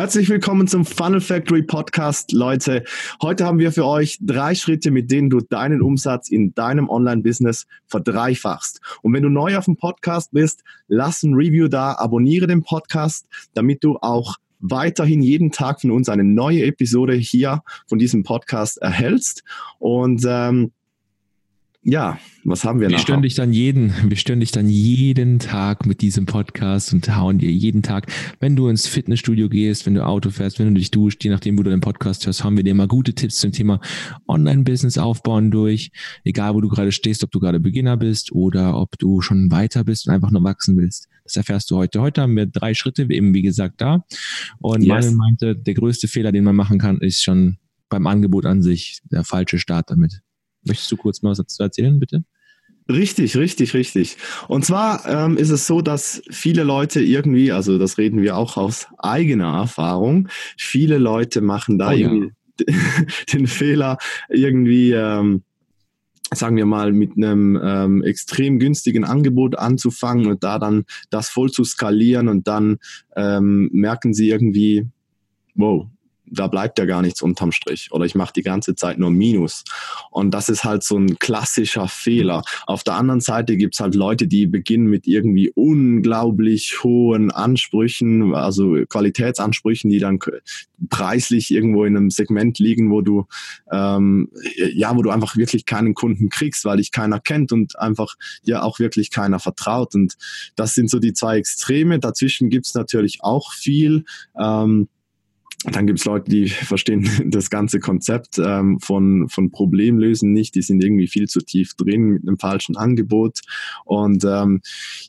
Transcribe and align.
Herzlich 0.00 0.30
willkommen 0.30 0.66
zum 0.66 0.86
Funnel 0.86 1.20
Factory 1.20 1.62
Podcast, 1.62 2.32
Leute. 2.32 2.84
Heute 3.20 3.44
haben 3.44 3.58
wir 3.58 3.70
für 3.70 3.84
euch 3.84 4.16
drei 4.22 4.54
Schritte, 4.54 4.90
mit 4.90 5.10
denen 5.10 5.28
du 5.28 5.40
deinen 5.42 5.82
Umsatz 5.82 6.30
in 6.30 6.54
deinem 6.54 6.88
Online-Business 6.88 7.66
verdreifachst. 7.86 8.80
Und 9.02 9.12
wenn 9.12 9.22
du 9.22 9.28
neu 9.28 9.58
auf 9.58 9.66
dem 9.66 9.76
Podcast 9.76 10.32
bist, 10.32 10.64
lass 10.88 11.22
ein 11.22 11.34
Review 11.34 11.68
da, 11.68 11.92
abonniere 11.98 12.46
den 12.46 12.62
Podcast, 12.62 13.26
damit 13.52 13.84
du 13.84 13.98
auch 14.00 14.36
weiterhin 14.60 15.20
jeden 15.20 15.52
Tag 15.52 15.82
von 15.82 15.90
uns 15.90 16.08
eine 16.08 16.24
neue 16.24 16.64
Episode 16.64 17.12
hier 17.12 17.62
von 17.86 17.98
diesem 17.98 18.22
Podcast 18.22 18.78
erhältst. 18.78 19.44
Und 19.80 20.24
ähm, 20.26 20.72
ja, 21.82 22.18
was 22.44 22.64
haben 22.64 22.78
wir, 22.80 22.90
wir 22.90 22.98
stören 22.98 23.22
dich 23.22 23.34
dann 23.34 23.54
jeden, 23.54 23.94
wir 24.06 24.16
stören 24.18 24.40
dich 24.40 24.52
dann 24.52 24.68
jeden 24.68 25.38
Tag 25.38 25.86
mit 25.86 26.02
diesem 26.02 26.26
Podcast 26.26 26.92
und 26.92 27.16
hauen 27.16 27.38
dir 27.38 27.50
jeden 27.50 27.82
Tag, 27.82 28.12
wenn 28.38 28.54
du 28.54 28.68
ins 28.68 28.86
Fitnessstudio 28.86 29.48
gehst, 29.48 29.86
wenn 29.86 29.94
du 29.94 30.04
Auto 30.04 30.28
fährst, 30.28 30.58
wenn 30.58 30.66
du 30.74 30.78
dich 30.78 30.90
duscht, 30.90 31.24
je 31.24 31.30
nachdem, 31.30 31.58
wo 31.58 31.62
du 31.62 31.70
den 31.70 31.80
Podcast 31.80 32.26
hörst, 32.26 32.44
haben 32.44 32.58
wir 32.58 32.64
dir 32.64 32.74
mal 32.74 32.86
gute 32.86 33.14
Tipps 33.14 33.36
zum 33.36 33.52
Thema 33.52 33.80
Online-Business 34.28 34.98
aufbauen 34.98 35.50
durch. 35.50 35.90
Egal, 36.22 36.54
wo 36.54 36.60
du 36.60 36.68
gerade 36.68 36.92
stehst, 36.92 37.24
ob 37.24 37.30
du 37.30 37.40
gerade 37.40 37.60
Beginner 37.60 37.96
bist 37.96 38.30
oder 38.32 38.76
ob 38.76 38.98
du 38.98 39.22
schon 39.22 39.50
weiter 39.50 39.82
bist 39.82 40.06
und 40.06 40.12
einfach 40.12 40.30
nur 40.30 40.44
wachsen 40.44 40.76
willst. 40.76 41.08
Das 41.24 41.36
erfährst 41.36 41.70
du 41.70 41.76
heute. 41.76 42.02
Heute 42.02 42.20
haben 42.20 42.36
wir 42.36 42.44
drei 42.44 42.74
Schritte, 42.74 43.06
eben 43.08 43.32
wie 43.32 43.42
gesagt, 43.42 43.80
da. 43.80 44.04
Und 44.58 44.82
yes. 44.82 44.88
Manuel 44.88 45.14
meinte, 45.14 45.56
der 45.56 45.74
größte 45.74 46.08
Fehler, 46.08 46.30
den 46.30 46.44
man 46.44 46.56
machen 46.56 46.78
kann, 46.78 46.98
ist 46.98 47.22
schon 47.22 47.56
beim 47.88 48.06
Angebot 48.06 48.44
an 48.44 48.62
sich 48.62 49.00
der 49.10 49.24
falsche 49.24 49.58
Start 49.58 49.90
damit. 49.90 50.20
Möchtest 50.64 50.90
du 50.92 50.96
kurz 50.96 51.22
mal 51.22 51.30
was 51.30 51.38
dazu 51.38 51.62
erzählen, 51.62 51.98
bitte? 51.98 52.24
Richtig, 52.90 53.36
richtig, 53.36 53.74
richtig. 53.74 54.16
Und 54.48 54.64
zwar 54.64 55.06
ähm, 55.06 55.36
ist 55.36 55.50
es 55.50 55.66
so, 55.66 55.80
dass 55.80 56.22
viele 56.30 56.64
Leute 56.64 57.00
irgendwie, 57.00 57.52
also 57.52 57.78
das 57.78 57.98
reden 57.98 58.20
wir 58.20 58.36
auch 58.36 58.56
aus 58.56 58.88
eigener 58.98 59.54
Erfahrung, 59.58 60.28
viele 60.56 60.98
Leute 60.98 61.40
machen 61.40 61.78
da 61.78 61.90
oh, 61.90 61.92
irgendwie 61.92 62.32
ja. 62.68 62.76
den 63.32 63.46
Fehler, 63.46 63.98
irgendwie, 64.28 64.92
ähm, 64.92 65.42
sagen 66.32 66.56
wir 66.56 66.66
mal, 66.66 66.92
mit 66.92 67.16
einem 67.16 67.60
ähm, 67.62 68.02
extrem 68.02 68.58
günstigen 68.58 69.04
Angebot 69.04 69.56
anzufangen 69.56 70.26
und 70.26 70.42
da 70.42 70.58
dann 70.58 70.84
das 71.10 71.28
voll 71.28 71.50
zu 71.50 71.64
skalieren 71.64 72.28
und 72.28 72.48
dann 72.48 72.78
ähm, 73.16 73.68
merken 73.72 74.14
sie 74.14 74.30
irgendwie, 74.30 74.86
wow, 75.54 75.86
da 76.26 76.46
bleibt 76.46 76.78
ja 76.78 76.84
gar 76.84 77.02
nichts 77.02 77.22
unterm 77.22 77.52
Strich 77.52 77.88
oder 77.92 78.04
ich 78.04 78.14
mache 78.14 78.32
die 78.32 78.42
ganze 78.42 78.74
Zeit 78.74 78.98
nur 78.98 79.10
Minus. 79.10 79.64
Und 80.10 80.32
das 80.32 80.48
ist 80.48 80.64
halt 80.64 80.82
so 80.82 80.96
ein 80.96 81.18
klassischer 81.18 81.88
Fehler. 81.88 82.42
Auf 82.66 82.84
der 82.84 82.94
anderen 82.94 83.20
Seite 83.20 83.56
gibt's 83.56 83.80
halt 83.80 83.94
Leute, 83.94 84.26
die 84.26 84.46
beginnen 84.46 84.86
mit 84.86 85.06
irgendwie 85.06 85.50
unglaublich 85.54 86.82
hohen 86.82 87.30
Ansprüchen, 87.30 88.34
also 88.34 88.76
Qualitätsansprüchen, 88.88 89.90
die 89.90 89.98
dann 89.98 90.18
preislich 90.88 91.50
irgendwo 91.50 91.84
in 91.84 91.96
einem 91.96 92.10
Segment 92.10 92.58
liegen, 92.58 92.90
wo 92.90 93.00
du 93.00 93.26
ähm, 93.72 94.30
ja, 94.72 94.96
wo 94.96 95.02
du 95.02 95.10
einfach 95.10 95.36
wirklich 95.36 95.66
keinen 95.66 95.94
Kunden 95.94 96.28
kriegst, 96.28 96.64
weil 96.64 96.78
dich 96.78 96.92
keiner 96.92 97.20
kennt 97.20 97.52
und 97.52 97.78
einfach 97.78 98.14
dir 98.46 98.62
auch 98.62 98.78
wirklich 98.78 99.10
keiner 99.10 99.38
vertraut. 99.38 99.94
Und 99.94 100.16
das 100.56 100.74
sind 100.74 100.90
so 100.90 100.98
die 100.98 101.12
zwei 101.12 101.38
Extreme. 101.38 101.98
Dazwischen 101.98 102.50
gibt's 102.50 102.74
natürlich 102.74 103.18
auch 103.22 103.52
viel. 103.52 104.04
Ähm, 104.38 104.88
dann 105.64 105.86
gibt 105.86 105.98
es 105.98 106.04
Leute, 106.04 106.30
die 106.30 106.48
verstehen 106.48 107.08
das 107.26 107.50
ganze 107.50 107.80
Konzept 107.80 108.38
ähm, 108.38 108.78
von, 108.80 109.28
von 109.28 109.50
Problemlösen 109.50 110.32
nicht. 110.32 110.54
Die 110.54 110.62
sind 110.62 110.82
irgendwie 110.82 111.08
viel 111.08 111.28
zu 111.28 111.40
tief 111.40 111.74
drin 111.74 112.10
mit 112.10 112.26
einem 112.26 112.38
falschen 112.38 112.76
Angebot. 112.76 113.40
Und 113.84 114.24
ähm, 114.24 114.60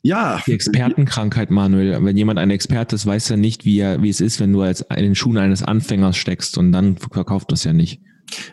ja. 0.02 0.42
Die 0.46 0.52
Expertenkrankheit, 0.52 1.50
Manuel. 1.50 2.04
Wenn 2.04 2.16
jemand 2.16 2.38
ein 2.38 2.50
Experte 2.50 2.96
ist, 2.96 3.06
weiß 3.06 3.30
er 3.30 3.36
nicht, 3.36 3.64
wie, 3.64 3.78
er, 3.78 4.02
wie 4.02 4.10
es 4.10 4.20
ist, 4.20 4.40
wenn 4.40 4.52
du 4.52 4.62
als 4.62 4.82
in 4.82 5.02
den 5.02 5.14
Schuhen 5.14 5.38
eines 5.38 5.62
Anfängers 5.62 6.16
steckst 6.16 6.58
und 6.58 6.72
dann 6.72 6.96
verkauft 6.96 7.52
das 7.52 7.64
ja 7.64 7.72
nicht. 7.72 8.00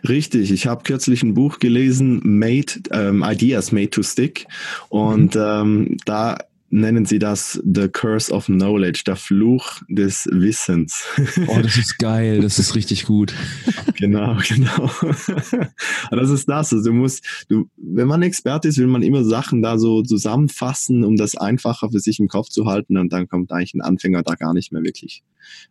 Richtig, 0.06 0.50
ich 0.50 0.66
habe 0.66 0.82
kürzlich 0.82 1.22
ein 1.22 1.32
Buch 1.32 1.58
gelesen, 1.58 2.20
Made 2.22 2.72
ähm, 2.90 3.24
Ideas 3.26 3.72
Made 3.72 3.90
to 3.90 4.02
Stick, 4.02 4.46
und 4.88 5.34
mhm. 5.36 5.40
ähm, 5.40 5.96
da 6.04 6.36
nennen 6.70 7.04
sie 7.04 7.18
das 7.18 7.60
The 7.64 7.88
Curse 7.88 8.32
of 8.32 8.46
Knowledge, 8.46 9.02
der 9.06 9.16
Fluch 9.16 9.82
des 9.88 10.28
Wissens. 10.30 11.04
Oh, 11.48 11.58
das 11.60 11.76
ist 11.76 11.98
geil, 11.98 12.40
das 12.40 12.58
ist 12.58 12.74
richtig 12.74 13.04
gut. 13.04 13.34
genau, 13.96 14.36
genau. 14.48 14.90
das 16.10 16.30
ist 16.30 16.48
das. 16.48 16.72
Also 16.72 16.90
du 16.90 16.92
musst, 16.92 17.24
du, 17.48 17.68
wenn 17.76 18.06
man 18.06 18.22
Experte 18.22 18.68
ist, 18.68 18.78
will 18.78 18.86
man 18.86 19.02
immer 19.02 19.24
Sachen 19.24 19.62
da 19.62 19.78
so 19.78 20.02
zusammenfassen, 20.02 21.04
um 21.04 21.16
das 21.16 21.34
einfacher 21.34 21.90
für 21.90 22.00
sich 22.00 22.20
im 22.20 22.28
Kopf 22.28 22.48
zu 22.48 22.66
halten 22.66 22.96
und 22.96 23.12
dann 23.12 23.28
kommt 23.28 23.52
eigentlich 23.52 23.74
ein 23.74 23.82
Anfänger 23.82 24.22
da 24.22 24.34
gar 24.34 24.54
nicht 24.54 24.72
mehr 24.72 24.82
wirklich. 24.82 25.24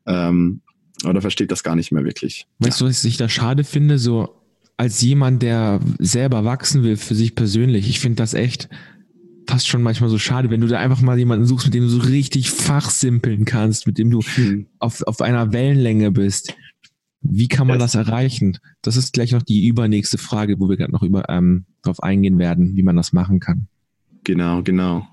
Ähm, 0.06 0.62
oder 1.06 1.22
versteht 1.22 1.52
das 1.52 1.64
gar 1.64 1.76
nicht 1.76 1.92
mehr 1.94 2.04
wirklich. 2.04 2.46
Weißt 2.60 2.82
ja. 2.82 2.86
du, 2.86 2.90
was 2.90 3.06
ich 3.06 3.16
da 3.16 3.30
schade 3.30 3.64
finde? 3.64 3.98
So 3.98 4.36
als 4.76 5.02
jemand, 5.02 5.42
der 5.44 5.80
selber 6.00 6.44
wachsen 6.46 6.84
will 6.84 6.98
für 6.98 7.16
sich 7.16 7.36
persönlich, 7.36 7.90
ich 7.90 8.00
finde 8.00 8.18
das 8.18 8.34
echt 8.34 8.70
fast 9.50 9.68
schon 9.68 9.82
manchmal 9.82 10.12
so 10.12 10.20
schade, 10.20 10.52
wenn 10.52 10.62
du 10.62 10.68
da 10.68 10.78
einfach 10.78 11.02
mal 11.02 11.18
jemanden 11.18 11.46
suchst, 11.46 11.66
mit 11.66 11.74
dem 11.74 11.84
du 11.84 11.90
so 11.90 12.02
richtig 12.02 12.52
fachsimpeln 12.52 13.46
kannst, 13.46 13.88
mit 13.88 13.98
dem 13.98 14.12
du 14.12 14.22
hm. 14.22 14.68
auf, 14.78 15.02
auf 15.02 15.22
einer 15.22 15.52
Wellenlänge 15.52 16.12
bist. 16.12 16.56
Wie 17.22 17.48
kann 17.48 17.66
man 17.66 17.80
das, 17.80 17.94
das 17.94 18.08
erreichen? 18.08 18.60
Das 18.84 18.96
ist 18.96 19.12
gleich 19.12 19.32
noch 19.32 19.42
die 19.42 19.68
übernächste 19.68 20.20
Frage, 20.20 20.60
wo 20.60 20.70
wir 20.70 20.78
gerade 20.78 20.92
noch 20.92 21.02
über, 21.02 21.28
ähm, 21.30 21.66
drauf 21.82 22.02
eingehen 22.04 22.38
werden, 22.38 22.76
wie 22.76 22.84
man 22.84 22.96
das 22.96 23.12
machen 23.12 23.40
kann. 23.40 23.68
Genau, 24.24 24.62
genau. 24.62 25.08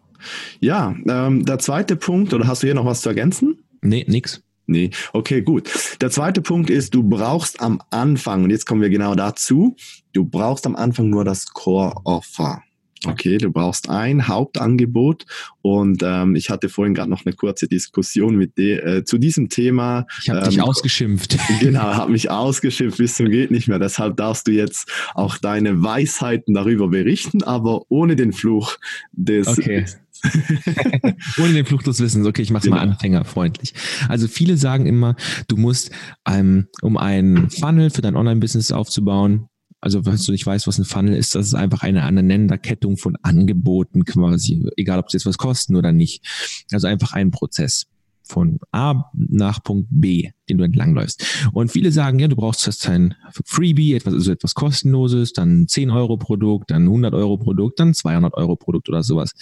Ja, 0.60 0.94
ähm, 1.08 1.46
der 1.46 1.58
zweite 1.58 1.96
Punkt, 1.96 2.34
oder 2.34 2.46
hast 2.46 2.62
du 2.62 2.66
hier 2.66 2.75
noch 2.75 2.84
was 2.84 3.00
zu 3.00 3.08
ergänzen? 3.08 3.62
Nee, 3.80 4.04
nix. 4.06 4.42
Nee, 4.66 4.91
okay, 5.14 5.41
gut. 5.41 5.70
Der 6.02 6.10
zweite 6.10 6.42
Punkt 6.42 6.69
ist, 6.69 6.94
du 6.94 7.02
brauchst 7.02 7.60
am 7.62 7.80
Anfang, 7.91 8.44
und 8.44 8.50
jetzt 8.50 8.66
kommen 8.66 8.82
wir 8.82 8.91
genau 8.91 9.14
dazu, 9.14 9.76
du 10.12 10.26
brauchst 10.26 10.66
am 10.66 10.76
Anfang 10.76 11.08
nur 11.08 11.25
das 11.25 11.46
Core-Offer. 11.46 12.62
Okay, 13.04 13.36
du 13.38 13.50
brauchst 13.50 13.90
ein 13.90 14.26
Hauptangebot 14.26 15.26
und 15.60 16.02
ähm, 16.02 16.34
ich 16.34 16.48
hatte 16.48 16.68
vorhin 16.68 16.94
gerade 16.94 17.10
noch 17.10 17.26
eine 17.26 17.34
kurze 17.34 17.68
Diskussion 17.68 18.36
mit 18.36 18.56
dir 18.56 18.84
äh, 18.84 19.04
zu 19.04 19.18
diesem 19.18 19.48
Thema. 19.48 20.06
Ich 20.22 20.30
habe 20.30 20.40
ähm, 20.40 20.48
dich 20.48 20.62
ausgeschimpft. 20.62 21.36
Genau, 21.60 21.80
habe 21.80 22.12
mich 22.12 22.30
ausgeschimpft 22.30 22.98
bis 22.98 23.14
zum 23.14 23.30
geht 23.30 23.50
nicht 23.50 23.68
mehr. 23.68 23.78
Deshalb 23.78 24.16
darfst 24.16 24.46
du 24.46 24.52
jetzt 24.52 24.90
auch 25.14 25.36
deine 25.38 25.82
Weisheiten 25.82 26.54
darüber 26.54 26.88
berichten, 26.88 27.42
aber 27.42 27.82
ohne 27.88 28.16
den 28.16 28.32
Fluch 28.32 28.76
des. 29.12 29.46
Okay. 29.46 29.84
Ohne 31.38 31.52
den 31.52 31.66
Fluch 31.66 31.82
des 31.82 32.00
Wissens. 32.00 32.26
Okay, 32.26 32.40
ich 32.40 32.50
mache 32.50 32.60
es 32.60 32.64
genau. 32.64 32.76
mal 32.76 32.82
anfängerfreundlich. 32.82 33.74
Also 34.08 34.28
viele 34.28 34.56
sagen 34.56 34.86
immer, 34.86 35.14
du 35.46 35.56
musst, 35.56 35.90
ähm, 36.26 36.68
um 36.80 36.96
einen 36.96 37.50
Funnel 37.50 37.90
für 37.90 38.00
dein 38.00 38.16
Online-Business 38.16 38.72
aufzubauen, 38.72 39.50
also 39.86 40.04
wenn 40.04 40.16
du 40.16 40.32
nicht 40.32 40.44
weißt, 40.44 40.66
was 40.66 40.78
ein 40.78 40.84
Funnel 40.84 41.14
ist, 41.14 41.36
das 41.36 41.47
ist 41.47 41.54
einfach 41.54 41.84
eine 41.84 42.02
Aneinanderkettung 42.02 42.97
von 42.97 43.14
Angeboten 43.22 44.04
quasi, 44.04 44.69
egal 44.76 44.98
ob 44.98 45.12
sie 45.12 45.16
jetzt 45.16 45.26
was 45.26 45.38
kosten 45.38 45.76
oder 45.76 45.92
nicht. 45.92 46.26
Also 46.72 46.88
einfach 46.88 47.12
ein 47.12 47.30
Prozess 47.30 47.86
von 48.25 48.58
A 48.72 49.04
nach 49.14 49.62
Punkt 49.62 49.86
B, 49.92 50.30
den 50.48 50.58
du 50.58 50.64
entlangläufst. 50.64 51.25
Und 51.52 51.70
viele 51.70 51.92
sagen, 51.92 52.19
ja, 52.19 52.26
du 52.26 52.34
brauchst 52.34 52.66
erst 52.66 52.88
ein 52.88 53.14
Freebie, 53.44 53.94
etwas, 53.94 54.14
also 54.14 54.32
etwas 54.32 54.54
kostenloses, 54.54 55.32
dann 55.32 55.69
10 55.69 55.91
Euro 55.91 56.16
Produkt, 56.16 56.72
dann 56.72 56.82
100 56.82 57.14
Euro 57.14 57.38
Produkt, 57.38 57.78
dann 57.78 57.94
200 57.94 58.34
Euro 58.34 58.56
Produkt 58.56 58.88
oder 58.88 59.04
sowas. 59.04 59.34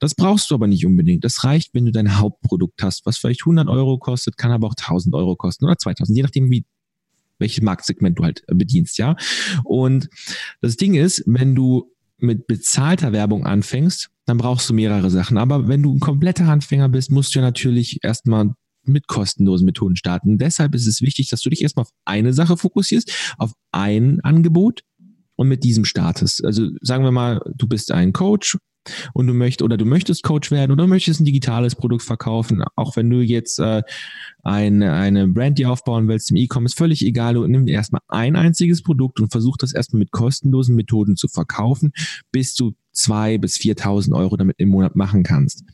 Das 0.00 0.16
brauchst 0.16 0.50
du 0.50 0.56
aber 0.56 0.66
nicht 0.66 0.84
unbedingt. 0.84 1.22
Das 1.22 1.44
reicht, 1.44 1.74
wenn 1.74 1.84
du 1.84 1.92
dein 1.92 2.18
Hauptprodukt 2.18 2.82
hast, 2.82 3.06
was 3.06 3.18
vielleicht 3.18 3.42
100 3.42 3.68
Euro 3.68 3.98
kostet, 3.98 4.36
kann 4.36 4.50
aber 4.50 4.66
auch 4.66 4.74
1000 4.76 5.14
Euro 5.14 5.36
kosten 5.36 5.64
oder 5.64 5.78
2000, 5.78 6.16
je 6.16 6.24
nachdem, 6.24 6.50
wie 6.50 6.64
welches 7.42 7.62
Marktsegment 7.62 8.18
du 8.18 8.24
halt 8.24 8.42
bedienst, 8.46 8.96
ja. 8.96 9.16
Und 9.64 10.08
das 10.62 10.76
Ding 10.76 10.94
ist, 10.94 11.22
wenn 11.26 11.54
du 11.54 11.92
mit 12.18 12.46
bezahlter 12.46 13.12
Werbung 13.12 13.44
anfängst, 13.44 14.10
dann 14.26 14.38
brauchst 14.38 14.70
du 14.70 14.74
mehrere 14.74 15.10
Sachen. 15.10 15.36
Aber 15.36 15.68
wenn 15.68 15.82
du 15.82 15.94
ein 15.94 16.00
kompletter 16.00 16.48
Anfänger 16.48 16.88
bist, 16.88 17.10
musst 17.10 17.34
du 17.34 17.40
ja 17.40 17.44
natürlich 17.44 17.98
erstmal 18.02 18.54
mit 18.84 19.06
kostenlosen 19.06 19.66
Methoden 19.66 19.96
starten. 19.96 20.38
Deshalb 20.38 20.74
ist 20.74 20.86
es 20.86 21.02
wichtig, 21.02 21.28
dass 21.28 21.40
du 21.40 21.50
dich 21.50 21.62
erstmal 21.62 21.82
auf 21.84 21.92
eine 22.04 22.32
Sache 22.32 22.56
fokussierst, 22.56 23.34
auf 23.38 23.52
ein 23.72 24.20
Angebot 24.20 24.82
und 25.36 25.48
mit 25.48 25.64
diesem 25.64 25.84
startest. 25.84 26.44
Also 26.44 26.68
sagen 26.80 27.04
wir 27.04 27.10
mal, 27.10 27.40
du 27.54 27.66
bist 27.66 27.92
ein 27.92 28.12
Coach 28.12 28.56
und 29.14 29.26
du 29.26 29.34
möchtest 29.34 29.62
oder 29.62 29.76
du 29.76 29.84
möchtest 29.84 30.22
Coach 30.22 30.50
werden 30.50 30.72
oder 30.72 30.84
du 30.84 30.88
möchtest 30.88 31.20
ein 31.20 31.24
digitales 31.24 31.74
Produkt 31.74 32.02
verkaufen, 32.02 32.64
auch 32.76 32.96
wenn 32.96 33.10
du 33.10 33.20
jetzt 33.20 33.58
äh, 33.58 33.82
eine, 34.42 34.92
eine 34.92 35.28
Brand 35.28 35.58
dir 35.58 35.70
aufbauen 35.70 36.08
willst 36.08 36.30
im 36.30 36.36
E-Commerce, 36.36 36.76
völlig 36.76 37.04
egal, 37.04 37.34
du 37.34 37.46
nimm 37.46 37.68
erstmal 37.68 38.02
ein 38.08 38.36
einziges 38.36 38.82
Produkt 38.82 39.20
und 39.20 39.30
versuch 39.30 39.56
das 39.56 39.72
erstmal 39.72 40.00
mit 40.00 40.10
kostenlosen 40.10 40.74
Methoden 40.74 41.16
zu 41.16 41.28
verkaufen, 41.28 41.92
bis 42.30 42.54
du 42.54 42.72
zwei 42.92 43.38
bis 43.38 43.56
4.000 43.56 44.14
Euro 44.14 44.36
damit 44.36 44.56
im 44.58 44.68
Monat 44.68 44.96
machen 44.96 45.22
kannst. 45.22 45.64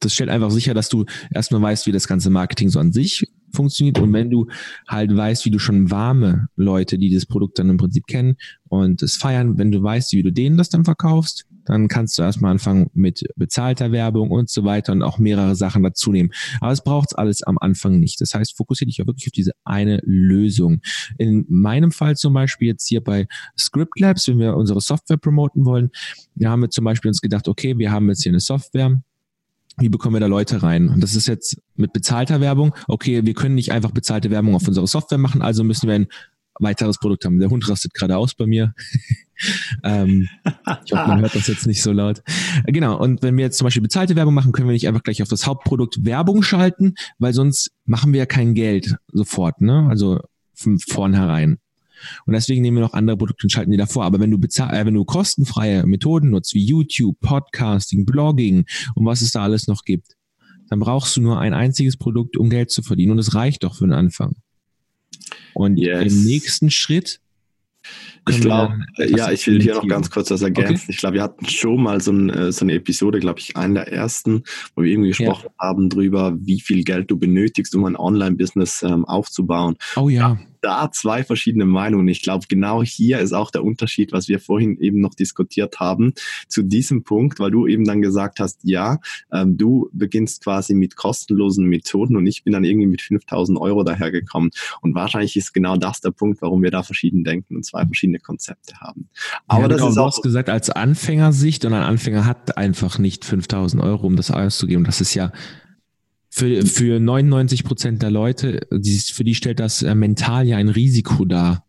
Das 0.00 0.12
stellt 0.12 0.30
einfach 0.30 0.50
sicher, 0.50 0.74
dass 0.74 0.88
du 0.88 1.06
erstmal 1.30 1.62
weißt, 1.62 1.86
wie 1.86 1.92
das 1.92 2.06
ganze 2.06 2.28
Marketing 2.28 2.68
so 2.68 2.78
an 2.78 2.92
sich 2.92 3.26
funktioniert. 3.52 3.98
Und 3.98 4.12
wenn 4.12 4.30
du 4.30 4.46
halt 4.86 5.14
weißt, 5.14 5.46
wie 5.46 5.50
du 5.50 5.58
schon 5.58 5.90
warme 5.90 6.48
Leute, 6.54 6.98
die 6.98 7.12
das 7.12 7.24
Produkt 7.24 7.58
dann 7.58 7.70
im 7.70 7.78
Prinzip 7.78 8.06
kennen 8.06 8.36
und 8.68 9.02
es 9.02 9.16
feiern, 9.16 9.56
wenn 9.56 9.72
du 9.72 9.82
weißt, 9.82 10.12
wie 10.12 10.22
du 10.22 10.32
denen 10.32 10.58
das 10.58 10.68
dann 10.68 10.84
verkaufst, 10.84 11.46
dann 11.66 11.88
kannst 11.88 12.16
du 12.16 12.22
erstmal 12.22 12.52
anfangen 12.52 12.90
mit 12.94 13.24
bezahlter 13.36 13.92
Werbung 13.92 14.30
und 14.30 14.48
so 14.48 14.64
weiter 14.64 14.92
und 14.92 15.02
auch 15.02 15.18
mehrere 15.18 15.54
Sachen 15.56 15.82
dazu 15.82 16.12
nehmen. 16.12 16.30
Aber 16.60 16.72
es 16.72 16.82
braucht 16.82 17.18
alles 17.18 17.42
am 17.42 17.58
Anfang 17.58 17.98
nicht. 18.00 18.20
Das 18.20 18.34
heißt, 18.34 18.56
fokussiere 18.56 18.86
dich 18.86 19.02
auch 19.02 19.06
wirklich 19.06 19.26
auf 19.26 19.32
diese 19.32 19.52
eine 19.64 20.00
Lösung. 20.04 20.80
In 21.18 21.44
meinem 21.48 21.90
Fall 21.90 22.16
zum 22.16 22.32
Beispiel 22.32 22.68
jetzt 22.68 22.86
hier 22.88 23.02
bei 23.02 23.26
Script 23.58 24.00
Labs, 24.00 24.28
wenn 24.28 24.38
wir 24.38 24.56
unsere 24.56 24.80
Software 24.80 25.18
promoten 25.18 25.64
wollen, 25.64 25.90
wir 26.34 26.50
haben 26.50 26.62
wir 26.62 26.70
zum 26.70 26.84
Beispiel 26.84 27.08
uns 27.08 27.20
gedacht, 27.20 27.48
okay, 27.48 27.76
wir 27.78 27.90
haben 27.90 28.08
jetzt 28.08 28.22
hier 28.22 28.30
eine 28.30 28.40
Software, 28.40 29.02
wie 29.78 29.88
bekommen 29.88 30.14
wir 30.14 30.20
da 30.20 30.26
Leute 30.26 30.62
rein? 30.62 30.88
Und 30.88 31.02
das 31.02 31.14
ist 31.14 31.26
jetzt 31.26 31.60
mit 31.74 31.92
bezahlter 31.92 32.40
Werbung. 32.40 32.74
Okay, 32.88 33.26
wir 33.26 33.34
können 33.34 33.56
nicht 33.56 33.72
einfach 33.72 33.90
bezahlte 33.90 34.30
Werbung 34.30 34.54
auf 34.54 34.66
unsere 34.66 34.86
Software 34.86 35.18
machen, 35.18 35.42
also 35.42 35.64
müssen 35.64 35.88
wir 35.88 35.94
ein 35.96 36.06
weiteres 36.58 36.98
Produkt 36.98 37.24
haben. 37.24 37.38
Der 37.38 37.50
Hund 37.50 37.68
rastet 37.68 37.92
gerade 37.92 38.16
aus 38.16 38.34
bei 38.34 38.46
mir. 38.46 38.74
Ähm, 39.82 40.28
ich 40.84 40.92
hoffe, 40.92 41.08
man 41.08 41.20
hört 41.20 41.34
das 41.34 41.46
jetzt 41.46 41.66
nicht 41.66 41.82
so 41.82 41.92
laut. 41.92 42.22
Genau, 42.66 42.98
und 42.98 43.22
wenn 43.22 43.36
wir 43.36 43.44
jetzt 43.44 43.58
zum 43.58 43.66
Beispiel 43.66 43.82
bezahlte 43.82 44.16
Werbung 44.16 44.34
machen, 44.34 44.52
können 44.52 44.68
wir 44.68 44.72
nicht 44.72 44.88
einfach 44.88 45.02
gleich 45.02 45.22
auf 45.22 45.28
das 45.28 45.46
Hauptprodukt 45.46 46.04
Werbung 46.04 46.42
schalten, 46.42 46.94
weil 47.18 47.32
sonst 47.32 47.70
machen 47.84 48.12
wir 48.12 48.18
ja 48.18 48.26
kein 48.26 48.54
Geld 48.54 48.96
sofort, 49.12 49.60
ne? 49.60 49.86
Also 49.88 50.20
von 50.54 50.78
vornherein. 50.78 51.58
Und 52.26 52.34
deswegen 52.34 52.62
nehmen 52.62 52.78
wir 52.78 52.82
noch 52.82 52.92
andere 52.92 53.16
Produkte 53.16 53.46
und 53.46 53.50
schalten 53.50 53.70
die 53.70 53.76
davor. 53.76 54.04
Aber 54.04 54.20
wenn 54.20 54.30
du 54.30 54.38
bezahl 54.38 54.74
äh, 54.74 54.84
wenn 54.86 54.94
du 54.94 55.04
kostenfreie 55.04 55.86
Methoden 55.86 56.30
nutzt, 56.30 56.54
wie 56.54 56.64
YouTube, 56.64 57.18
Podcasting, 57.20 58.04
Blogging 58.04 58.66
und 58.94 59.06
was 59.06 59.22
es 59.22 59.32
da 59.32 59.42
alles 59.42 59.66
noch 59.66 59.84
gibt, 59.84 60.16
dann 60.68 60.80
brauchst 60.80 61.16
du 61.16 61.20
nur 61.20 61.38
ein 61.38 61.54
einziges 61.54 61.96
Produkt, 61.96 62.36
um 62.36 62.50
Geld 62.50 62.70
zu 62.70 62.82
verdienen. 62.82 63.12
Und 63.12 63.18
es 63.18 63.34
reicht 63.34 63.64
doch 63.64 63.76
für 63.76 63.86
den 63.86 63.92
Anfang. 63.92 64.36
Und 65.54 65.78
yes. 65.78 66.12
im 66.12 66.24
nächsten 66.24 66.70
Schritt 66.70 67.20
ich 68.28 68.40
glaube, 68.40 68.74
ja, 68.96 69.30
ich 69.30 69.46
will 69.46 69.62
hier 69.62 69.74
noch 69.74 69.86
ganz 69.86 70.10
kurz 70.10 70.30
was 70.30 70.42
ergänzen. 70.42 70.74
Okay. 70.74 70.86
Ich 70.88 70.96
glaube, 70.96 71.14
wir 71.14 71.22
hatten 71.22 71.46
schon 71.46 71.82
mal 71.82 72.00
so, 72.00 72.12
ein, 72.12 72.30
äh, 72.30 72.50
so 72.50 72.64
eine 72.64 72.74
Episode, 72.74 73.20
glaube 73.20 73.38
ich, 73.38 73.56
einen 73.56 73.74
der 73.74 73.92
ersten, 73.92 74.42
wo 74.74 74.82
wir 74.82 74.90
irgendwie 74.90 75.10
gesprochen 75.10 75.46
ja. 75.46 75.68
haben 75.68 75.88
drüber, 75.88 76.36
wie 76.40 76.60
viel 76.60 76.82
Geld 76.82 77.10
du 77.10 77.18
benötigst, 77.18 77.74
um 77.74 77.84
ein 77.84 77.96
Online-Business 77.96 78.82
ähm, 78.82 79.04
aufzubauen. 79.04 79.76
Oh 79.94 80.08
ja. 80.08 80.38
Da 80.66 80.90
zwei 80.90 81.22
verschiedene 81.22 81.64
Meinungen. 81.64 82.08
Ich 82.08 82.22
glaube, 82.22 82.46
genau 82.48 82.82
hier 82.82 83.20
ist 83.20 83.32
auch 83.32 83.52
der 83.52 83.62
Unterschied, 83.62 84.10
was 84.10 84.26
wir 84.26 84.40
vorhin 84.40 84.78
eben 84.78 85.00
noch 85.00 85.14
diskutiert 85.14 85.78
haben, 85.78 86.12
zu 86.48 86.64
diesem 86.64 87.04
Punkt, 87.04 87.38
weil 87.38 87.52
du 87.52 87.68
eben 87.68 87.84
dann 87.84 88.02
gesagt 88.02 88.40
hast, 88.40 88.58
ja, 88.64 88.98
ähm, 89.32 89.56
du 89.56 89.88
beginnst 89.92 90.42
quasi 90.42 90.74
mit 90.74 90.96
kostenlosen 90.96 91.66
Methoden 91.66 92.16
und 92.16 92.26
ich 92.26 92.42
bin 92.42 92.52
dann 92.52 92.64
irgendwie 92.64 92.88
mit 92.88 93.00
5000 93.00 93.60
Euro 93.60 93.84
dahergekommen. 93.84 94.50
Und 94.80 94.96
wahrscheinlich 94.96 95.36
ist 95.36 95.54
genau 95.54 95.76
das 95.76 96.00
der 96.00 96.10
Punkt, 96.10 96.42
warum 96.42 96.64
wir 96.64 96.72
da 96.72 96.82
verschieden 96.82 97.22
denken 97.22 97.54
und 97.54 97.64
zwei 97.64 97.86
verschiedene 97.86 98.18
Konzepte 98.18 98.74
haben. 98.80 99.08
Aber 99.46 99.62
ja, 99.62 99.68
das 99.68 99.78
genau, 99.78 99.90
ist 99.90 99.98
auch. 99.98 100.22
Gesagt, 100.22 100.50
als 100.50 100.70
Anfängersicht 100.70 101.64
und 101.64 101.74
ein 101.74 101.82
Anfänger 101.82 102.26
hat 102.26 102.56
einfach 102.56 102.98
nicht 102.98 103.24
5000 103.24 103.80
Euro, 103.80 104.08
um 104.08 104.16
das 104.16 104.32
auszugeben. 104.32 104.82
Das 104.82 105.00
ist 105.00 105.14
ja 105.14 105.30
für, 106.36 106.66
für 106.66 107.00
99 107.00 107.64
Prozent 107.64 108.02
der 108.02 108.10
Leute, 108.10 108.60
die, 108.70 108.98
für 108.98 109.24
die 109.24 109.34
stellt 109.34 109.58
das 109.58 109.82
äh, 109.82 109.94
mental 109.94 110.46
ja 110.46 110.58
ein 110.58 110.68
Risiko 110.68 111.24
dar. 111.24 111.64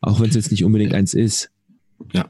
Auch 0.00 0.20
wenn 0.20 0.30
es 0.30 0.34
jetzt 0.34 0.50
nicht 0.50 0.64
unbedingt 0.64 0.94
eins 0.94 1.12
ist. 1.12 1.50
Ja. 2.14 2.26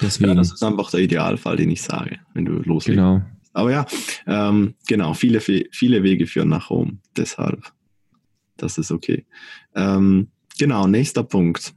Deswegen. 0.00 0.30
Ja, 0.30 0.34
das 0.36 0.52
ist 0.52 0.62
einfach 0.62 0.88
der 0.92 1.00
Idealfall, 1.00 1.56
den 1.56 1.70
ich 1.70 1.82
sage, 1.82 2.18
wenn 2.34 2.44
du 2.44 2.52
loslegst. 2.52 2.96
Genau. 2.96 3.20
Aber 3.52 3.72
ja, 3.72 3.84
ähm, 4.28 4.74
genau, 4.86 5.12
viele, 5.14 5.40
viele 5.40 6.04
Wege 6.04 6.28
führen 6.28 6.50
nach 6.50 6.70
Rom. 6.70 7.00
Deshalb. 7.16 7.72
Das 8.56 8.78
ist 8.78 8.92
okay. 8.92 9.26
Ähm, 9.74 10.28
genau, 10.56 10.86
nächster 10.86 11.24
Punkt. 11.24 11.74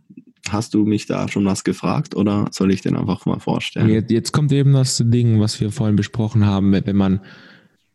Hast 0.50 0.75
du 0.75 0.86
mich 0.86 1.07
da 1.07 1.28
schon 1.30 1.46
was 1.46 1.63
gefragt 1.63 2.16
oder 2.16 2.48
soll 2.51 2.72
ich 2.72 2.81
den 2.81 2.96
einfach 2.96 3.25
mal 3.25 3.39
vorstellen? 3.39 3.89
Jetzt, 3.89 4.12
jetzt 4.12 4.34
kommt 4.34 4.51
eben 4.51 4.74
das 4.74 5.01
Ding, 5.04 5.39
was 5.39 5.60
wir 5.60 5.72
vorhin 5.72 5.96
besprochen 5.96 6.46
haben, 6.46 6.74
wenn 6.74 6.96
man 6.96 7.22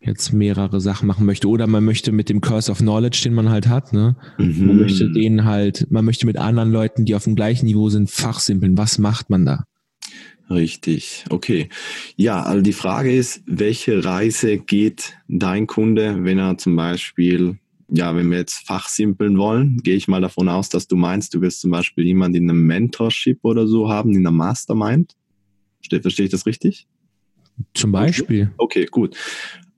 jetzt 0.00 0.33
mehrere 0.33 0.81
Sachen 0.81 1.06
machen 1.06 1.27
möchte. 1.27 1.49
Oder 1.49 1.67
man 1.67 1.85
möchte 1.85 2.12
mit 2.12 2.29
dem 2.29 2.41
Curse 2.41 2.71
of 2.71 2.79
Knowledge, 2.79 3.21
den 3.25 3.35
man 3.35 3.50
halt 3.50 3.69
hat, 3.69 3.93
ne? 3.93 4.17
Mhm. 4.39 4.67
Man 4.67 4.77
möchte 4.79 5.11
den 5.11 5.45
halt, 5.45 5.91
man 5.91 6.05
möchte 6.05 6.27
mit 6.27 6.37
anderen 6.37 6.71
Leuten, 6.71 7.05
die 7.05 7.15
auf 7.15 7.25
dem 7.25 7.35
gleichen 7.35 7.67
Niveau 7.67 7.89
sind, 7.89 8.11
fachsimpeln. 8.11 8.79
Was 8.79 8.99
macht 8.99 9.31
man 9.31 9.45
da? 9.45 9.65
Richtig, 10.50 11.25
okay. 11.29 11.69
Ja, 12.17 12.43
also 12.43 12.62
die 12.62 12.73
Frage 12.73 13.15
ist, 13.15 13.43
welche 13.45 14.03
Reise 14.05 14.56
geht 14.56 15.19
dein 15.29 15.67
Kunde, 15.67 16.25
wenn 16.25 16.39
er 16.39 16.56
zum 16.56 16.75
Beispiel, 16.75 17.59
ja, 17.91 18.17
wenn 18.17 18.31
wir 18.31 18.39
jetzt 18.39 18.67
fachsimpeln 18.67 19.37
wollen, 19.37 19.83
gehe 19.83 19.97
ich 19.97 20.09
mal 20.09 20.23
davon 20.23 20.49
aus, 20.49 20.71
dass 20.71 20.89
du 20.89 20.97
meinst, 20.97 21.35
du 21.35 21.43
wirst 21.43 21.61
zum 21.61 21.71
Beispiel 21.71 22.06
jemanden 22.06 22.44
in 22.44 22.51
einem 22.51 22.67
Mentorship 22.67 23.41
oder 23.43 23.67
so 23.67 23.91
haben, 23.91 24.12
in 24.12 24.19
einer 24.19 24.31
Mastermind. 24.31 25.17
Verstehe 25.91 26.25
ich 26.25 26.31
das 26.31 26.47
richtig? 26.47 26.87
Zum 27.75 27.93
Beispiel. 27.93 28.51
Okay, 28.56 28.85
okay 28.85 28.87
gut. 28.91 29.17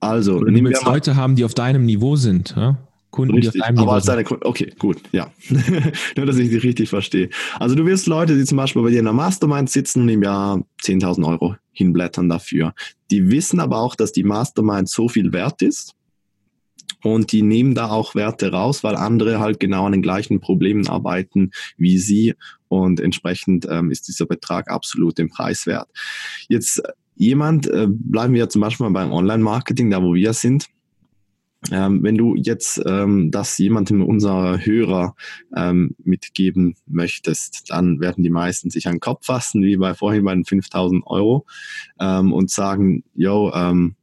Also, 0.00 0.36
Oder 0.36 0.50
nehmen 0.50 0.68
wir 0.68 0.72
jetzt 0.72 0.84
Leute 0.84 1.16
haben, 1.16 1.36
die 1.36 1.44
auf 1.44 1.54
deinem 1.54 1.84
Niveau 1.84 2.16
sind. 2.16 2.54
Ja? 2.56 2.78
Kunden, 3.10 3.34
richtig, 3.34 3.52
die 3.52 3.60
auf 3.60 3.66
deinem 3.66 3.74
Niveau 3.76 3.90
aber 3.90 4.00
sind. 4.00 4.30
Deine, 4.30 4.46
okay, 4.46 4.72
gut, 4.78 4.98
ja. 5.12 5.30
Nur, 6.16 6.26
dass 6.26 6.38
ich 6.38 6.48
dich 6.48 6.62
richtig 6.62 6.88
verstehe. 6.88 7.28
Also 7.58 7.74
du 7.74 7.84
wirst 7.84 8.06
Leute, 8.06 8.36
die 8.36 8.44
zum 8.44 8.56
Beispiel 8.56 8.82
bei 8.82 8.90
dir 8.90 9.00
in 9.00 9.04
der 9.04 9.14
Mastermind 9.14 9.68
sitzen 9.68 10.02
und 10.02 10.08
im 10.08 10.22
Jahr 10.22 10.64
10.000 10.82 11.26
Euro 11.26 11.56
hinblättern 11.72 12.28
dafür. 12.28 12.74
Die 13.10 13.30
wissen 13.30 13.60
aber 13.60 13.78
auch, 13.78 13.94
dass 13.94 14.12
die 14.12 14.24
Mastermind 14.24 14.88
so 14.88 15.08
viel 15.08 15.32
wert 15.32 15.62
ist. 15.62 15.94
Und 17.02 17.32
die 17.32 17.42
nehmen 17.42 17.74
da 17.74 17.88
auch 17.88 18.14
Werte 18.14 18.52
raus, 18.52 18.84
weil 18.84 18.94
andere 18.94 19.40
halt 19.40 19.58
genau 19.58 19.86
an 19.86 19.92
den 19.92 20.02
gleichen 20.02 20.40
Problemen 20.40 20.86
arbeiten 20.86 21.50
wie 21.78 21.98
sie. 21.98 22.34
Und 22.68 23.00
entsprechend 23.00 23.66
ähm, 23.68 23.90
ist 23.90 24.06
dieser 24.06 24.26
Betrag 24.26 24.70
absolut 24.70 25.18
den 25.18 25.30
Preis 25.30 25.66
wert. 25.66 25.88
Jetzt 26.48 26.82
jemand, 27.16 27.66
äh, 27.68 27.86
bleiben 27.88 28.34
wir 28.34 28.48
zum 28.48 28.62
Beispiel 28.62 28.88
mal 28.88 29.04
beim 29.04 29.12
Online-Marketing, 29.12 29.90
da 29.90 30.02
wo 30.02 30.14
wir 30.14 30.32
sind, 30.32 30.66
ähm, 31.70 32.02
wenn 32.02 32.16
du 32.16 32.36
jetzt 32.36 32.80
ähm, 32.86 33.30
das 33.30 33.58
jemandem 33.58 34.02
unserer 34.02 34.64
Hörer 34.64 35.14
ähm, 35.54 35.94
mitgeben 36.02 36.74
möchtest, 36.86 37.70
dann 37.70 38.00
werden 38.00 38.24
die 38.24 38.30
meisten 38.30 38.70
sich 38.70 38.86
an 38.86 38.94
den 38.94 39.00
Kopf 39.00 39.26
fassen, 39.26 39.62
wie 39.62 39.76
bei 39.76 39.92
vorhin 39.92 40.24
bei 40.24 40.34
den 40.34 40.46
5000 40.46 41.06
Euro, 41.06 41.44
ähm, 42.00 42.32
und 42.32 42.50
sagen, 42.50 43.04
yo, 43.14 43.52
ähm, 43.54 43.94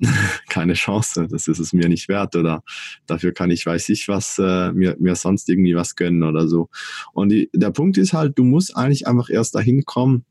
keine 0.48 0.74
Chance, 0.74 1.26
das 1.28 1.48
ist 1.48 1.58
es 1.58 1.72
mir 1.72 1.88
nicht 1.88 2.08
wert 2.08 2.36
oder 2.36 2.62
dafür 3.06 3.32
kann 3.32 3.50
ich, 3.50 3.66
weiß 3.66 3.88
ich 3.88 4.06
was, 4.08 4.38
äh, 4.38 4.72
mir, 4.72 4.96
mir 5.00 5.16
sonst 5.16 5.48
irgendwie 5.48 5.74
was 5.74 5.96
gönnen 5.96 6.22
oder 6.22 6.46
so. 6.46 6.68
Und 7.12 7.30
die, 7.30 7.50
der 7.52 7.70
Punkt 7.70 7.98
ist 7.98 8.12
halt, 8.12 8.38
du 8.38 8.44
musst 8.44 8.76
eigentlich 8.76 9.08
einfach 9.08 9.30
erst 9.30 9.56
dahin 9.56 9.84
kommen, 9.84 10.24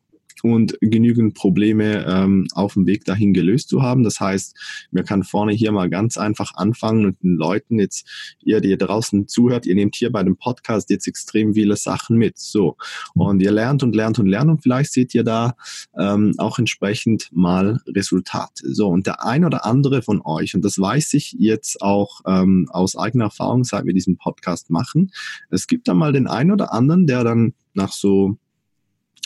und 0.44 0.78
genügend 0.82 1.36
Probleme 1.36 2.06
ähm, 2.08 2.48
auf 2.54 2.74
dem 2.74 2.86
Weg 2.86 3.06
dahin 3.06 3.34
gelöst 3.34 3.70
zu 3.70 3.82
haben. 3.82 4.04
Das 4.04 4.20
heißt, 4.20 4.56
man 4.92 5.06
kann 5.06 5.24
vorne 5.24 5.54
hier 5.54 5.72
mal 5.72 5.90
ganz 5.90 6.18
einfach 6.18 6.56
anfangen 6.56 7.06
und 7.06 7.22
den 7.24 7.36
Leuten 7.36 7.80
jetzt, 7.80 8.08
ihr, 8.42 8.62
die 8.62 8.70
ihr 8.70 8.78
draußen 8.78 9.28
zuhört, 9.28 9.66
ihr 9.66 9.76
nehmt 9.76 9.96
hier 9.96 10.12
bei 10.12 10.24
dem 10.24 10.38
Podcast 10.38 10.90
jetzt 10.90 11.08
extrem 11.08 11.54
viele 11.54 11.76
Sachen 11.76 12.18
mit. 12.18 12.38
So. 12.38 12.78
Und 13.14 13.42
ihr 13.42 13.52
lernt 13.52 13.84
und 13.84 13.96
lernt 13.96 14.20
und 14.20 14.28
lernt 14.28 14.50
und 14.50 14.64
vielleicht 14.64 14.94
seht 14.94 15.14
ihr 15.14 15.24
da 15.24 15.56
ähm, 15.98 16.34
auch 16.38 16.60
entsprechend 16.60 17.30
mal 17.32 17.82
Resultate. 17.88 18.74
So. 18.74 18.88
Und 18.88 19.08
der 19.08 19.26
ein 19.26 19.46
oder 19.46 19.66
andere 19.66 20.02
von 20.02 20.22
euch, 20.24 20.56
und 20.56 20.64
das 20.64 20.80
weiß 20.80 21.14
ich 21.14 21.36
jetzt 21.38 21.82
auch 21.82 22.22
ähm, 22.26 22.68
aus 22.72 22.96
eigener 22.96 23.26
Erfahrung, 23.26 23.64
seit 23.64 23.86
wir 23.86 23.94
diesen 23.94 24.18
Podcast 24.18 24.70
machen, 24.70 25.12
es 25.50 25.68
gibt 25.68 25.88
da 25.88 25.94
mal 25.94 26.14
den 26.14 26.28
einen 26.28 26.52
oder 26.52 26.74
anderen, 26.74 27.08
der 27.08 27.24
dann 27.24 27.54
nach 27.74 27.92
so 27.92 28.38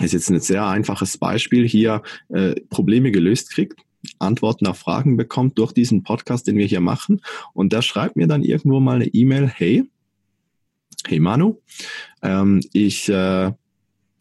ist 0.01 0.13
jetzt 0.13 0.29
ein 0.29 0.39
sehr 0.39 0.65
einfaches 0.65 1.17
Beispiel 1.17 1.67
hier, 1.67 2.01
äh, 2.29 2.55
Probleme 2.69 3.11
gelöst 3.11 3.51
kriegt, 3.51 3.79
Antworten 4.19 4.67
auf 4.67 4.79
Fragen 4.79 5.17
bekommt 5.17 5.57
durch 5.57 5.71
diesen 5.71 6.03
Podcast, 6.03 6.47
den 6.47 6.57
wir 6.57 6.65
hier 6.65 6.81
machen. 6.81 7.21
Und 7.53 7.71
der 7.73 7.81
schreibt 7.81 8.15
mir 8.15 8.27
dann 8.27 8.43
irgendwo 8.43 8.79
mal 8.79 8.95
eine 8.95 9.07
E-Mail, 9.07 9.47
hey, 9.47 9.83
hey 11.07 11.19
Manu, 11.19 11.61
ähm, 12.21 12.61
ich, 12.73 13.07
äh, 13.09 13.51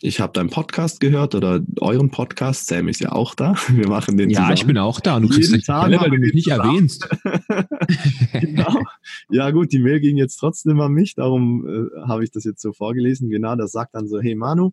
ich 0.05 0.19
habe 0.21 0.33
deinen 0.33 0.50
Podcast 0.50 0.99
gehört 1.00 1.35
oder 1.37 1.61
euren 1.81 2.11
Podcast. 2.11 2.67
Sam 2.67 2.88
ist 2.88 3.00
ja 3.00 3.12
auch 3.12 3.35
da. 3.37 3.55
Wir 3.69 3.88
machen 3.88 4.17
den 4.17 4.31
Ja, 4.31 4.41
zusammen. 4.41 4.55
ich 4.57 4.67
bin 4.67 4.79
auch 4.79 4.99
da 5.00 5.19
du 5.21 5.29
kriegst 5.29 5.52
eine 5.52 5.62
Stelle, 5.62 6.00
weil 6.00 6.11
du 6.11 6.17
mich 6.19 6.35
nicht 6.35 6.45
zusammen. 6.49 6.69
erwähnst. 6.75 7.09
genau. 8.33 8.83
Ja 9.31 9.50
gut, 9.50 9.73
die 9.73 9.79
Mail 9.79 10.00
ging 10.00 10.17
jetzt 10.17 10.37
trotzdem 10.37 10.81
an 10.81 10.93
mich, 10.93 11.14
darum 11.14 11.67
äh, 11.67 12.00
habe 12.09 12.25
ich 12.25 12.31
das 12.31 12.45
jetzt 12.45 12.62
so 12.62 12.73
vorgelesen. 12.73 13.31
Genau, 13.31 13.55
das 13.57 13.73
sagt 13.73 13.95
dann 13.95 14.09
so, 14.09 14.21
hey 14.21 14.35
Manu, 14.35 14.71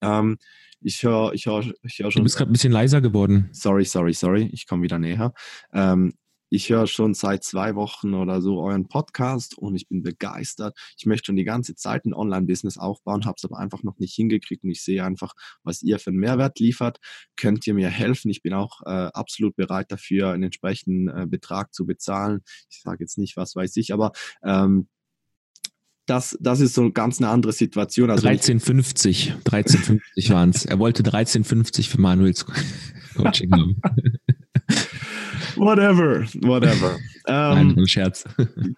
ähm, 0.00 0.38
ich 0.82 1.02
höre 1.02 1.34
ich 1.34 1.46
hör, 1.46 1.64
ich 1.82 1.98
hör 1.98 2.10
schon. 2.10 2.20
Du 2.20 2.24
bist 2.24 2.36
gerade 2.36 2.50
ein 2.50 2.54
bisschen 2.54 2.72
leiser 2.72 3.00
geworden. 3.00 3.48
Sorry, 3.52 3.84
sorry, 3.84 4.14
sorry. 4.14 4.48
Ich 4.52 4.66
komme 4.66 4.82
wieder 4.82 4.98
näher. 4.98 5.34
Ähm, 5.72 6.14
ich 6.52 6.68
höre 6.68 6.88
schon 6.88 7.14
seit 7.14 7.44
zwei 7.44 7.76
Wochen 7.76 8.12
oder 8.12 8.42
so 8.42 8.60
euren 8.60 8.88
Podcast 8.88 9.56
und 9.56 9.76
ich 9.76 9.88
bin 9.88 10.02
begeistert. 10.02 10.76
Ich 10.98 11.06
möchte 11.06 11.26
schon 11.26 11.36
die 11.36 11.44
ganze 11.44 11.76
Zeit 11.76 12.04
ein 12.04 12.12
Online-Business 12.12 12.76
aufbauen, 12.76 13.24
habe 13.24 13.36
es 13.38 13.44
aber 13.44 13.58
einfach 13.58 13.84
noch 13.84 13.98
nicht 14.00 14.14
hingekriegt 14.14 14.64
und 14.64 14.70
ich 14.70 14.82
sehe 14.82 15.04
einfach, 15.04 15.34
was 15.62 15.80
ihr 15.82 16.00
für 16.00 16.10
einen 16.10 16.18
Mehrwert 16.18 16.58
liefert. 16.58 16.98
Könnt 17.36 17.68
ihr 17.68 17.74
mir 17.74 17.88
helfen? 17.88 18.30
Ich 18.30 18.42
bin 18.42 18.52
auch 18.52 18.80
äh, 18.84 19.10
absolut 19.14 19.54
bereit 19.54 19.92
dafür, 19.92 20.30
einen 20.30 20.44
entsprechenden 20.44 21.08
äh, 21.08 21.26
Betrag 21.28 21.72
zu 21.72 21.86
bezahlen. 21.86 22.40
Ich 22.68 22.82
sage 22.82 23.04
jetzt 23.04 23.16
nicht, 23.16 23.36
was 23.36 23.54
weiß 23.54 23.76
ich, 23.76 23.92
aber 23.92 24.10
ähm, 24.42 24.88
das, 26.06 26.36
das 26.40 26.60
ist 26.60 26.74
so 26.74 26.90
ganz 26.90 27.18
eine 27.18 27.28
andere 27.28 27.52
Situation. 27.52 28.10
Also 28.10 28.26
1350, 28.26 29.34
1350 29.44 30.30
waren 30.30 30.50
es. 30.50 30.64
Er 30.64 30.78
wollte 30.78 31.00
1350 31.00 31.88
für 31.88 32.00
Manuels 32.00 32.46
Coaching 33.16 33.52
haben. 33.52 33.76
whatever, 35.56 36.24
whatever. 36.42 36.98
Ähm, 37.26 37.74
Nein, 37.76 37.86
Scherz. 37.86 38.24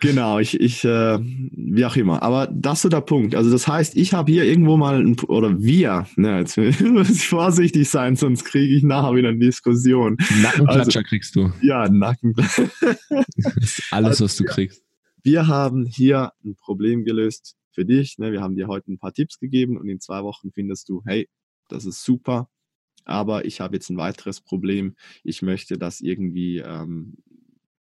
Genau, 0.00 0.38
ich, 0.38 0.60
ich 0.60 0.84
äh, 0.84 1.18
wie 1.20 1.84
auch 1.84 1.96
immer. 1.96 2.22
Aber 2.22 2.48
das 2.52 2.78
ist 2.78 2.82
so 2.82 2.88
der 2.88 3.00
Punkt. 3.00 3.34
Also 3.34 3.50
das 3.50 3.66
heißt, 3.66 3.96
ich 3.96 4.12
habe 4.12 4.30
hier 4.30 4.44
irgendwo 4.44 4.76
mal, 4.76 5.00
ein, 5.00 5.18
oder 5.20 5.58
wir, 5.60 6.06
ne, 6.16 6.40
jetzt 6.40 6.56
muss 6.80 7.10
ich 7.10 7.26
vorsichtig 7.26 7.88
sein, 7.88 8.16
sonst 8.16 8.44
kriege 8.44 8.74
ich 8.74 8.82
nachher 8.82 9.14
wieder 9.14 9.28
eine 9.30 9.38
Diskussion. 9.38 10.16
Nackenklatscher 10.42 10.80
also, 10.80 11.02
kriegst 11.02 11.36
du. 11.36 11.52
Ja, 11.62 11.88
Nackenklatscher. 11.88 12.68
alles, 13.90 14.20
was 14.20 14.36
du 14.36 14.44
kriegst. 14.46 14.82
Wir 15.22 15.46
haben 15.46 15.86
hier 15.86 16.32
ein 16.44 16.56
Problem 16.56 17.04
gelöst 17.04 17.56
für 17.70 17.84
dich. 17.84 18.18
Ne? 18.18 18.32
Wir 18.32 18.40
haben 18.40 18.56
dir 18.56 18.68
heute 18.68 18.92
ein 18.92 18.98
paar 18.98 19.12
Tipps 19.12 19.38
gegeben 19.38 19.76
und 19.76 19.88
in 19.88 20.00
zwei 20.00 20.22
Wochen 20.22 20.52
findest 20.52 20.88
du, 20.88 21.02
hey, 21.06 21.28
das 21.68 21.84
ist 21.84 22.02
super, 22.02 22.48
aber 23.04 23.44
ich 23.44 23.60
habe 23.60 23.76
jetzt 23.76 23.90
ein 23.90 23.96
weiteres 23.96 24.40
Problem. 24.40 24.96
Ich 25.24 25.42
möchte 25.42 25.78
das 25.78 26.00
irgendwie 26.00 26.58
ähm, 26.58 27.16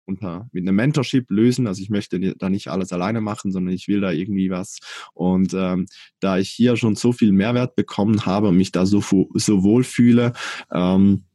unter, 0.05 0.49
mit 0.51 0.67
einem 0.67 0.75
Mentorship 0.75 1.29
lösen. 1.29 1.67
Also 1.67 1.81
ich 1.81 1.89
möchte 1.89 2.19
da 2.35 2.49
nicht 2.49 2.67
alles 2.67 2.93
alleine 2.93 3.21
machen, 3.21 3.51
sondern 3.51 3.73
ich 3.73 3.87
will 3.87 4.01
da 4.01 4.11
irgendwie 4.11 4.49
was. 4.49 4.79
Und 5.13 5.53
ähm, 5.53 5.87
da 6.19 6.37
ich 6.37 6.49
hier 6.49 6.75
schon 6.77 6.95
so 6.95 7.11
viel 7.11 7.31
Mehrwert 7.31 7.75
bekommen 7.75 8.25
habe 8.25 8.49
und 8.49 8.57
mich 8.57 8.71
da 8.71 8.85
so, 8.85 9.01
so 9.33 9.63
wohl 9.63 9.83
fühle, 9.83 10.33
ähm, 10.71 11.25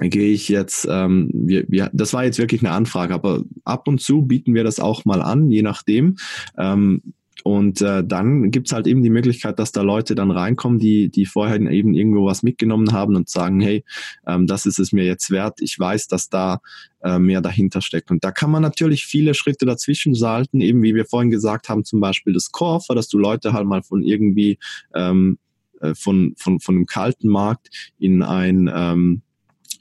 gehe 0.00 0.32
ich 0.32 0.48
jetzt, 0.48 0.86
ähm, 0.90 1.30
wir, 1.32 1.64
wir, 1.68 1.90
das 1.92 2.12
war 2.12 2.24
jetzt 2.24 2.38
wirklich 2.38 2.62
eine 2.62 2.72
Anfrage, 2.72 3.14
aber 3.14 3.44
ab 3.64 3.88
und 3.88 4.00
zu 4.00 4.22
bieten 4.22 4.54
wir 4.54 4.64
das 4.64 4.80
auch 4.80 5.04
mal 5.04 5.22
an, 5.22 5.50
je 5.50 5.62
nachdem. 5.62 6.16
Ähm, 6.58 7.02
und 7.44 7.80
äh, 7.80 8.02
dann 8.04 8.50
gibt's 8.50 8.72
halt 8.72 8.88
eben 8.88 9.04
die 9.04 9.10
Möglichkeit, 9.10 9.60
dass 9.60 9.70
da 9.70 9.82
Leute 9.82 10.16
dann 10.16 10.32
reinkommen, 10.32 10.80
die, 10.80 11.10
die 11.10 11.26
vorher 11.26 11.60
eben 11.60 11.94
irgendwo 11.94 12.26
was 12.26 12.42
mitgenommen 12.42 12.92
haben 12.92 13.14
und 13.14 13.28
sagen, 13.28 13.60
hey, 13.60 13.84
ähm, 14.26 14.48
das 14.48 14.66
ist 14.66 14.80
es 14.80 14.90
mir 14.90 15.04
jetzt 15.04 15.30
wert. 15.30 15.60
Ich 15.60 15.78
weiß, 15.78 16.08
dass 16.08 16.28
da 16.28 16.60
äh, 17.04 17.20
mehr 17.20 17.40
dahinter 17.40 17.82
steckt. 17.82 18.10
Und 18.10 18.24
da 18.24 18.32
kann 18.32 18.50
man 18.50 18.62
natürlich 18.62 19.06
viele 19.06 19.32
Schritte 19.34 19.64
dazwischen 19.64 20.16
schalten, 20.16 20.60
eben 20.60 20.82
wie 20.82 20.96
wir 20.96 21.04
vorhin 21.04 21.30
gesagt 21.30 21.68
haben, 21.68 21.84
zum 21.84 22.00
Beispiel 22.00 22.32
das 22.32 22.50
Core, 22.50 22.82
dass 22.88 23.06
du 23.06 23.16
Leute 23.16 23.52
halt 23.52 23.66
mal 23.66 23.84
von 23.84 24.02
irgendwie 24.02 24.58
ähm, 24.94 25.38
äh, 25.80 25.94
von, 25.94 26.34
von, 26.36 26.58
von 26.58 26.74
einem 26.74 26.86
kalten 26.86 27.28
Markt 27.28 27.92
in 27.98 28.22
ein 28.22 28.68
ähm, 28.74 29.22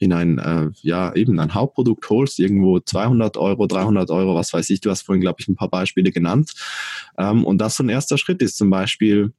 in 0.05 0.13
ein, 0.13 0.39
äh, 0.39 0.69
ja, 0.81 1.13
eben 1.13 1.39
ein 1.39 1.53
Hauptprodukt 1.53 2.09
holst, 2.09 2.39
irgendwo 2.39 2.79
200 2.79 3.37
Euro, 3.37 3.67
300 3.67 4.09
Euro, 4.11 4.35
was 4.35 4.53
weiß 4.53 4.69
ich, 4.69 4.79
du 4.79 4.89
hast 4.89 5.01
vorhin, 5.01 5.21
glaube 5.21 5.37
ich, 5.39 5.47
ein 5.47 5.55
paar 5.55 5.69
Beispiele 5.69 6.11
genannt. 6.11 6.53
Ähm, 7.17 7.43
und 7.43 7.59
das 7.59 7.75
so 7.75 7.83
ein 7.83 7.89
erster 7.89 8.17
Schritt 8.17 8.41
ist 8.41 8.57
zum 8.57 8.69
Beispiel, 8.69 9.33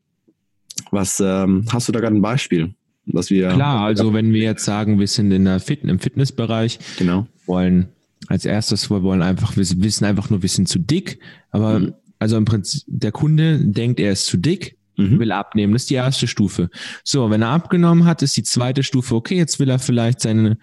was, 0.90 1.20
ähm, 1.20 1.64
hast 1.73 1.88
du 1.88 1.92
da 1.92 2.00
gerade 2.00 2.16
ein 2.16 2.23
Beispiel? 2.23 2.75
Was 3.06 3.30
wir, 3.30 3.50
Klar, 3.50 3.82
also 3.82 4.12
wenn 4.12 4.32
wir 4.32 4.42
jetzt 4.42 4.64
sagen, 4.64 4.99
wir 4.99 5.06
sind 5.06 5.30
in 5.30 5.44
der 5.44 5.61
Fit 5.61 5.85
im 5.85 6.00
Fitnessbereich, 6.00 6.80
genau. 6.99 7.26
wollen 7.46 7.88
als 8.26 8.44
erstes, 8.44 8.90
wir 8.90 9.02
wollen 9.04 9.23
einfach, 9.23 9.56
wir 9.56 9.64
wissen 9.64 10.04
einfach 10.04 10.28
nur, 10.28 10.42
wir 10.42 10.49
sind 10.49 10.68
zu 10.68 10.80
dick, 10.80 11.20
aber 11.50 11.78
mhm. 11.78 11.94
also 12.18 12.37
im 12.37 12.44
Prinzip, 12.44 12.82
der 12.88 13.12
Kunde 13.12 13.61
denkt, 13.61 14.00
er 14.00 14.11
ist 14.12 14.26
zu 14.26 14.37
dick, 14.37 14.75
mhm. 14.96 15.18
will 15.18 15.32
abnehmen. 15.32 15.72
Das 15.72 15.82
ist 15.82 15.90
die 15.90 15.94
erste 15.94 16.26
Stufe. 16.26 16.68
So, 17.04 17.30
wenn 17.30 17.42
er 17.42 17.50
abgenommen 17.50 18.04
hat, 18.04 18.22
ist 18.22 18.36
die 18.36 18.42
zweite 18.42 18.82
Stufe, 18.82 19.14
okay, 19.14 19.36
jetzt 19.36 19.58
will 19.58 19.68
er 19.68 19.78
vielleicht 19.78 20.20
seine, 20.20 20.58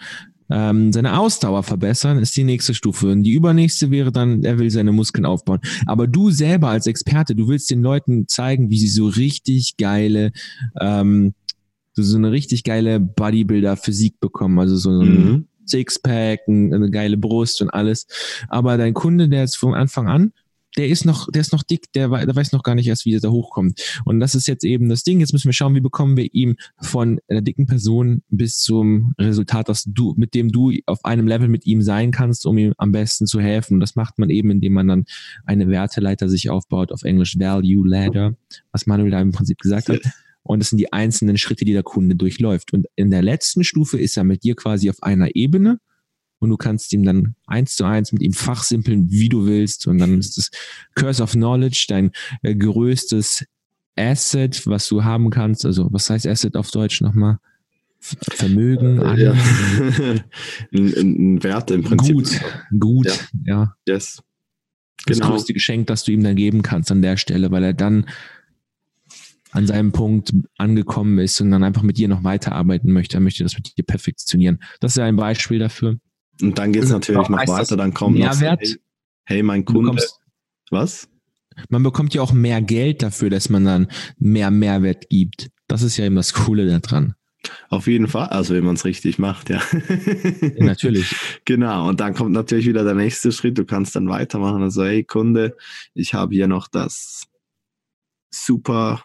ähm, 0.49 0.91
seine 0.91 1.19
Ausdauer 1.19 1.63
verbessern, 1.63 2.19
ist 2.19 2.35
die 2.35 2.43
nächste 2.43 2.73
Stufe. 2.73 3.11
Und 3.11 3.23
die 3.23 3.33
übernächste 3.33 3.91
wäre 3.91 4.11
dann, 4.11 4.43
er 4.43 4.59
will 4.59 4.69
seine 4.69 4.91
Muskeln 4.91 5.25
aufbauen. 5.25 5.59
Aber 5.85 6.07
du 6.07 6.31
selber 6.31 6.69
als 6.69 6.87
Experte, 6.87 7.35
du 7.35 7.47
willst 7.47 7.69
den 7.71 7.81
Leuten 7.81 8.27
zeigen, 8.27 8.69
wie 8.69 8.79
sie 8.79 8.89
so 8.89 9.07
richtig 9.07 9.77
geile, 9.77 10.31
ähm, 10.79 11.33
so 11.95 12.17
eine 12.17 12.31
richtig 12.31 12.63
geile 12.63 12.99
Bodybuilder-Physik 12.99 14.19
bekommen. 14.19 14.59
Also 14.59 14.77
so 14.77 14.89
ein 14.89 15.07
mhm. 15.07 15.47
Sixpack, 15.65 16.41
eine 16.47 16.89
geile 16.89 17.17
Brust 17.17 17.61
und 17.61 17.69
alles. 17.69 18.07
Aber 18.49 18.77
dein 18.77 18.93
Kunde, 18.93 19.29
der 19.29 19.41
jetzt 19.41 19.57
von 19.57 19.73
Anfang 19.73 20.07
an 20.07 20.33
der 20.77 20.87
ist 20.87 21.05
noch, 21.05 21.29
der 21.31 21.41
ist 21.41 21.53
noch 21.53 21.63
dick, 21.63 21.91
der, 21.93 22.09
der 22.09 22.35
weiß 22.35 22.51
noch 22.51 22.63
gar 22.63 22.75
nicht 22.75 22.87
erst, 22.87 23.05
wie 23.05 23.13
er 23.13 23.19
da 23.19 23.29
hochkommt. 23.29 23.79
Und 24.05 24.19
das 24.19 24.35
ist 24.35 24.47
jetzt 24.47 24.63
eben 24.63 24.89
das 24.89 25.03
Ding. 25.03 25.19
Jetzt 25.19 25.33
müssen 25.33 25.45
wir 25.45 25.53
schauen, 25.53 25.75
wie 25.75 25.81
bekommen 25.81 26.17
wir 26.17 26.33
ihm 26.33 26.55
von 26.81 27.19
einer 27.27 27.41
dicken 27.41 27.67
Person 27.67 28.23
bis 28.29 28.57
zum 28.57 29.13
Resultat, 29.19 29.69
dass 29.69 29.83
du, 29.85 30.13
mit 30.17 30.33
dem 30.33 30.51
du 30.51 30.71
auf 30.85 31.05
einem 31.05 31.27
Level 31.27 31.47
mit 31.47 31.65
ihm 31.65 31.81
sein 31.81 32.11
kannst, 32.11 32.45
um 32.45 32.57
ihm 32.57 32.73
am 32.77 32.91
besten 32.91 33.27
zu 33.27 33.39
helfen. 33.39 33.75
Und 33.75 33.79
das 33.79 33.95
macht 33.95 34.19
man 34.19 34.29
eben, 34.29 34.49
indem 34.49 34.73
man 34.73 34.87
dann 34.87 35.05
eine 35.45 35.67
Werteleiter 35.67 36.29
sich 36.29 36.49
aufbaut, 36.49 36.91
auf 36.91 37.03
Englisch 37.03 37.37
Value 37.37 37.87
Ladder, 37.87 38.35
was 38.71 38.87
Manuel 38.87 39.11
da 39.11 39.21
im 39.21 39.31
Prinzip 39.31 39.59
gesagt 39.59 39.89
hat. 39.89 40.01
Und 40.43 40.59
das 40.59 40.69
sind 40.69 40.77
die 40.77 40.91
einzelnen 40.91 41.37
Schritte, 41.37 41.65
die 41.65 41.73
der 41.73 41.83
Kunde 41.83 42.15
durchläuft. 42.15 42.73
Und 42.73 42.87
in 42.95 43.11
der 43.11 43.21
letzten 43.21 43.63
Stufe 43.63 43.97
ist 43.97 44.17
er 44.17 44.25
mit 44.25 44.43
dir 44.43 44.55
quasi 44.55 44.89
auf 44.89 45.01
einer 45.01 45.35
Ebene 45.35 45.79
und 46.43 46.49
du 46.49 46.57
kannst 46.57 46.91
ihm 46.91 47.03
dann 47.03 47.35
eins 47.47 47.77
zu 47.77 47.85
eins 47.85 48.11
mit 48.11 48.21
ihm 48.21 48.33
fachsimpeln, 48.33 49.09
wie 49.09 49.29
du 49.29 49.45
willst. 49.45 49.87
Und 49.87 49.97
dann 49.97 50.19
ist 50.19 50.37
das 50.37 50.51
Curse 50.93 51.23
of 51.23 51.31
Knowledge 51.31 51.85
dein 51.87 52.11
äh, 52.41 52.53
größtes 52.53 53.45
Asset, 53.95 54.67
was 54.67 54.89
du 54.89 55.05
haben 55.05 55.29
kannst. 55.29 55.65
Also 55.65 55.87
was 55.91 56.09
heißt 56.09 56.27
Asset 56.27 56.57
auf 56.57 56.69
Deutsch 56.71 56.99
nochmal? 57.01 57.39
Vermögen, 58.01 59.01
äh, 59.01 59.23
ja. 59.23 59.31
ein, 60.73 60.93
ein, 60.97 61.43
Wert 61.43 61.71
im 61.71 61.83
Prinzip. 61.83 62.13
Gut, 62.13 62.41
gut, 62.77 63.05
ja. 63.05 63.15
ja. 63.45 63.75
Yes. 63.87 64.21
Das 65.05 65.19
genau. 65.19 65.31
größte 65.31 65.53
Geschenk, 65.53 65.87
das 65.87 66.03
du 66.03 66.11
ihm 66.11 66.23
dann 66.23 66.35
geben 66.35 66.61
kannst 66.61 66.91
an 66.91 67.01
der 67.01 67.15
Stelle, 67.15 67.51
weil 67.51 67.63
er 67.63 67.73
dann 67.73 68.05
an 69.51 69.67
seinem 69.67 69.93
Punkt 69.93 70.33
angekommen 70.57 71.19
ist 71.19 71.39
und 71.39 71.51
dann 71.51 71.63
einfach 71.63 71.83
mit 71.83 71.97
dir 71.97 72.09
noch 72.09 72.25
weiterarbeiten 72.25 72.91
möchte. 72.91 73.17
Er 73.17 73.21
möchte 73.21 73.43
das 73.43 73.55
mit 73.55 73.77
dir 73.77 73.83
perfektionieren. 73.83 74.59
Das 74.81 74.91
ist 74.91 74.97
ja 74.97 75.05
ein 75.05 75.15
Beispiel 75.15 75.59
dafür. 75.59 75.97
Und 76.43 76.59
dann 76.59 76.73
geht 76.73 76.83
es 76.83 76.89
natürlich 76.89 77.29
noch 77.29 77.47
weiter, 77.47 77.77
dann 77.77 77.93
kommt 77.93 78.17
Mehrwert. 78.17 78.61
noch, 78.61 78.67
hey, 78.67 78.77
hey 79.25 79.43
mein 79.43 79.65
Kunde, 79.65 80.01
was? 80.69 81.09
Man 81.69 81.83
bekommt 81.83 82.13
ja 82.13 82.21
auch 82.21 82.33
mehr 82.33 82.61
Geld 82.61 83.03
dafür, 83.03 83.29
dass 83.29 83.49
man 83.49 83.65
dann 83.65 83.87
mehr 84.17 84.51
Mehrwert 84.51 85.09
gibt. 85.09 85.49
Das 85.67 85.81
ist 85.81 85.97
ja 85.97 86.05
eben 86.05 86.15
das 86.15 86.33
Coole 86.33 86.65
daran. 86.67 87.15
Auf 87.69 87.87
jeden 87.87 88.07
Fall, 88.07 88.27
also 88.27 88.53
wenn 88.53 88.63
man 88.63 88.75
es 88.75 88.85
richtig 88.85 89.19
macht, 89.19 89.49
ja. 89.49 89.61
ja. 90.41 90.63
Natürlich. 90.63 91.13
genau, 91.45 91.89
und 91.89 91.99
dann 91.99 92.13
kommt 92.13 92.31
natürlich 92.31 92.67
wieder 92.67 92.83
der 92.83 92.95
nächste 92.95 93.31
Schritt. 93.31 93.57
Du 93.57 93.65
kannst 93.65 93.95
dann 93.95 94.07
weitermachen. 94.07 94.63
Also, 94.63 94.83
hey 94.83 95.03
Kunde, 95.03 95.55
ich 95.93 96.13
habe 96.13 96.33
hier 96.33 96.47
noch 96.47 96.67
das 96.67 97.25
super 98.31 99.03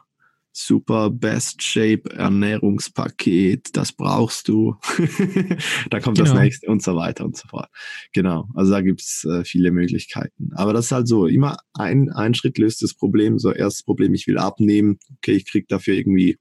super 0.52 1.10
Best 1.10 1.62
Shape 1.62 2.10
Ernährungspaket, 2.10 3.76
das 3.76 3.92
brauchst 3.92 4.48
du. 4.48 4.76
da 5.90 6.00
kommt 6.00 6.18
genau. 6.18 6.30
das 6.30 6.34
nächste 6.34 6.68
und 6.68 6.82
so 6.82 6.96
weiter 6.96 7.24
und 7.24 7.36
so 7.36 7.48
fort. 7.48 7.68
Genau, 8.12 8.48
also 8.54 8.72
da 8.72 8.80
gibt's 8.80 9.24
äh, 9.24 9.44
viele 9.44 9.70
Möglichkeiten. 9.70 10.50
Aber 10.54 10.72
das 10.72 10.86
ist 10.86 10.92
halt 10.92 11.08
so, 11.08 11.26
immer 11.26 11.58
ein, 11.74 12.10
ein 12.10 12.34
Schritt 12.34 12.58
löst 12.58 12.82
das 12.82 12.94
Problem. 12.94 13.38
So, 13.38 13.52
erstes 13.52 13.82
Problem, 13.82 14.14
ich 14.14 14.26
will 14.26 14.38
abnehmen, 14.38 14.98
okay, 15.18 15.32
ich 15.32 15.46
krieg 15.46 15.68
dafür 15.68 15.94
irgendwie 15.94 16.38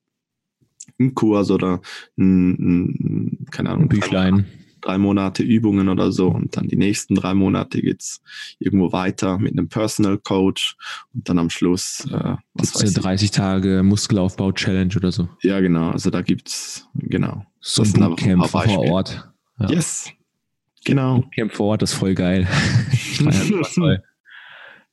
einen 0.99 1.13
Kurs 1.13 1.51
oder 1.51 1.81
ein, 2.17 2.49
ein 2.51 3.45
keine 3.51 3.69
Ahnung, 3.69 3.85
ein 3.85 3.89
Büchlein 3.89 4.45
drei 4.87 4.97
Monate 4.97 5.43
Übungen 5.43 5.89
oder 5.89 6.11
so 6.11 6.29
und 6.29 6.55
dann 6.55 6.67
die 6.67 6.77
nächsten 6.77 7.15
drei 7.15 7.33
Monate 7.33 7.81
geht's 7.81 8.21
irgendwo 8.59 8.91
weiter 8.91 9.37
mit 9.37 9.53
einem 9.53 9.69
Personal 9.69 10.17
Coach 10.17 10.75
und 11.13 11.27
dann 11.27 11.39
am 11.39 11.49
Schluss 11.49 12.07
äh, 12.11 12.35
was 12.53 12.75
weiß 12.75 12.81
eine 12.81 12.91
30 12.91 13.31
Tage 13.31 13.83
Muskelaufbau 13.83 14.51
Challenge 14.51 14.93
oder 14.95 15.11
so. 15.11 15.27
Ja, 15.41 15.59
genau, 15.59 15.91
also 15.91 16.09
da 16.09 16.21
gibt's 16.21 16.87
genau 16.95 17.45
so 17.59 17.83
ein 17.83 17.91
Bootcamp 17.91 18.47
vor 18.47 18.67
Ort. 18.89 19.29
Ja. 19.59 19.69
Yes. 19.69 20.09
Genau. 20.85 21.21
Bootcamp 21.21 21.53
vor 21.53 21.67
Ort 21.67 21.83
ist 21.83 21.93
voll 21.93 22.15
geil. 22.15 22.47
ich 22.91 23.17
das 23.23 23.73
voll. 23.73 24.01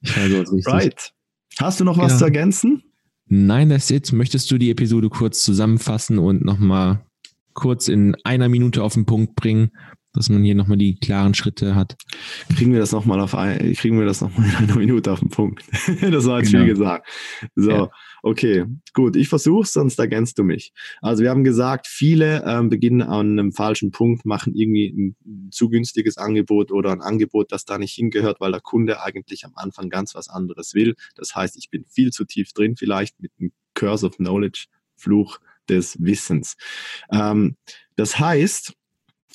Ich 0.00 0.16
richtig. 0.16 0.66
Right. 0.66 1.12
Hast 1.58 1.80
du 1.80 1.84
noch 1.84 1.96
was 1.96 2.08
genau. 2.08 2.18
zu 2.18 2.24
ergänzen? 2.24 2.82
Nein, 3.26 3.70
das 3.70 3.88
jetzt. 3.88 4.12
Möchtest 4.12 4.50
du 4.50 4.58
die 4.58 4.70
Episode 4.70 5.08
kurz 5.08 5.42
zusammenfassen 5.42 6.18
und 6.18 6.44
nochmal 6.44 7.06
kurz 7.54 7.88
in 7.88 8.16
einer 8.25 8.49
Minute 8.49 8.82
auf 8.82 8.94
den 8.94 9.06
Punkt 9.06 9.34
bringen, 9.37 9.70
dass 10.14 10.28
man 10.28 10.44
hier 10.44 10.54
nochmal 10.54 10.78
die 10.78 10.94
klaren 10.94 11.34
Schritte 11.34 11.75
hat. 11.75 11.96
Kriegen 12.56 12.73
wir 12.73 12.78
das 12.78 12.92
nochmal 12.92 13.20
auf 13.20 13.34
ein, 13.34 13.75
kriegen 13.75 13.99
wir 13.99 14.06
das 14.06 14.20
nochmal 14.20 14.49
in 14.49 14.56
einer 14.56 14.76
Minute 14.76 15.12
auf 15.12 15.18
den 15.18 15.28
Punkt. 15.28 15.64
das 16.00 16.26
war 16.26 16.38
jetzt 16.38 16.52
genau. 16.52 16.64
viel 16.64 16.75
gesagt. 16.75 17.08
So, 17.56 17.70
ja. 17.70 17.90
okay, 18.23 18.64
gut, 18.92 19.16
ich 19.16 19.28
versuche 19.28 19.66
sonst 19.66 19.99
ergänzt 19.99 20.38
du 20.38 20.44
mich. 20.44 20.73
Also 21.02 21.25
wir 21.25 21.30
haben 21.30 21.42
gesagt, 21.42 21.88
viele 21.88 22.44
ähm, 22.46 22.70
beginnen 22.70 23.02
an 23.02 23.38
einem 23.38 23.52
falschen 23.52 23.90
Punkt, 23.90 24.25
machen 24.25 24.54
irgendwie 24.54 24.94
ein 24.96 25.50
zu 25.50 25.68
günstiges 25.68 26.16
Angebot 26.16 26.70
oder 26.70 26.92
ein 26.92 27.02
Angebot, 27.02 27.50
das 27.50 27.64
da 27.64 27.78
nicht 27.78 27.94
hingehört, 27.94 28.40
weil 28.40 28.52
der 28.52 28.61
Kunde 28.61 29.02
eigentlich 29.02 29.44
am 29.44 29.52
Anfang 29.56 29.90
ganz 29.90 30.14
was 30.14 30.28
anderes 30.28 30.75
will. 30.75 30.94
Das 31.16 31.34
heißt, 31.34 31.56
ich 31.56 31.70
bin 31.70 31.84
viel 31.87 32.12
zu 32.12 32.25
tief 32.25 32.52
drin, 32.52 32.76
vielleicht 32.76 33.20
mit 33.20 33.32
einem 33.40 33.50
Curse 33.75 34.06
of 34.06 34.16
Knowledge, 34.18 34.66
Fluch 34.94 35.40
des 35.68 36.02
Wissens. 36.02 36.56
Ähm, 37.12 37.56
das 37.97 38.18
heißt, 38.18 38.75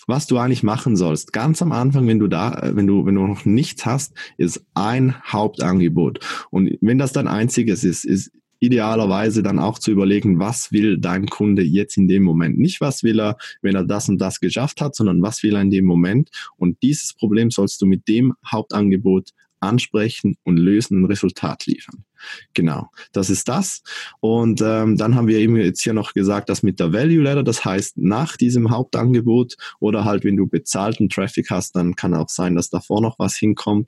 was 0.08 0.26
du 0.26 0.38
eigentlich 0.38 0.64
machen 0.64 0.96
sollst. 0.96 1.34
Ganz 1.34 1.62
am 1.62 1.72
Anfang, 1.72 2.08
wenn 2.08 2.20
du 2.20 2.28
da, 2.28 2.72
wenn 2.74 2.88
du, 2.88 3.06
wenn 3.06 3.16
du 3.16 3.28
noch 3.28 3.46
nichts 3.46 3.86
hast, 3.86 4.14
ist 4.38 4.66
ein 4.74 5.16
Hauptangebot. 5.24 6.20
Und 6.50 6.78
wenn 6.82 6.98
das 6.98 7.14
dein 7.14 7.28
einziges 7.28 7.84
ist, 7.84 8.06
ist 8.06 8.32
idealerweise 8.60 9.42
dann 9.44 9.60
auch 9.60 9.80
zu 9.80 9.92
überlegen, 9.92 10.40
was 10.40 10.72
will 10.72 10.98
dein 10.98 11.28
Kunde 11.28 11.64
jetzt 11.64 11.96
in 11.96 12.08
dem 12.08 12.24
Moment. 12.24 12.58
Nicht, 12.58 12.82
was 12.82 13.04
will 13.04 13.20
er, 13.20 13.38
wenn 13.62 13.76
er 13.76 13.86
das 13.86 14.10
und 14.10 14.18
das 14.20 14.40
geschafft 14.40 14.82
hat, 14.82 14.96
sondern 14.96 15.22
was 15.22 15.44
will 15.44 15.56
er 15.56 15.62
in 15.62 15.72
dem 15.72 15.86
Moment. 15.86 16.30
Und 16.58 16.82
dieses 16.82 17.14
Problem 17.14 17.52
sollst 17.52 17.82
du 17.82 17.86
mit 17.86 18.08
dem 18.08 18.34
Hauptangebot 18.46 19.30
ansprechen 19.60 20.38
und 20.44 20.58
lösen, 20.58 21.02
ein 21.02 21.06
Resultat 21.06 21.66
liefern. 21.66 22.04
Genau, 22.54 22.90
das 23.12 23.30
ist 23.30 23.48
das. 23.48 23.82
Und 24.20 24.62
ähm, 24.62 24.98
dann 24.98 25.16
haben 25.16 25.28
wir 25.28 25.38
eben 25.38 25.56
jetzt 25.56 25.82
hier 25.82 25.94
noch 25.94 26.14
gesagt, 26.14 26.50
dass 26.50 26.64
mit 26.64 26.80
der 26.80 26.94
Value 26.94 27.24
Ladder, 27.24 27.44
das 27.44 27.66
heißt 27.66 27.98
nach 27.98 28.38
diesem 28.38 28.72
Hauptangebot 28.72 29.56
oder 29.80 30.06
halt 30.06 30.24
wenn 30.24 30.38
du 30.38 30.48
bezahlten 30.48 31.10
Traffic 31.10 31.50
hast, 31.50 31.76
dann 31.76 31.96
kann 31.96 32.14
auch 32.14 32.30
sein, 32.30 32.56
dass 32.56 32.70
davor 32.70 33.02
noch 33.02 33.20
was 33.20 33.36
hinkommt 33.36 33.88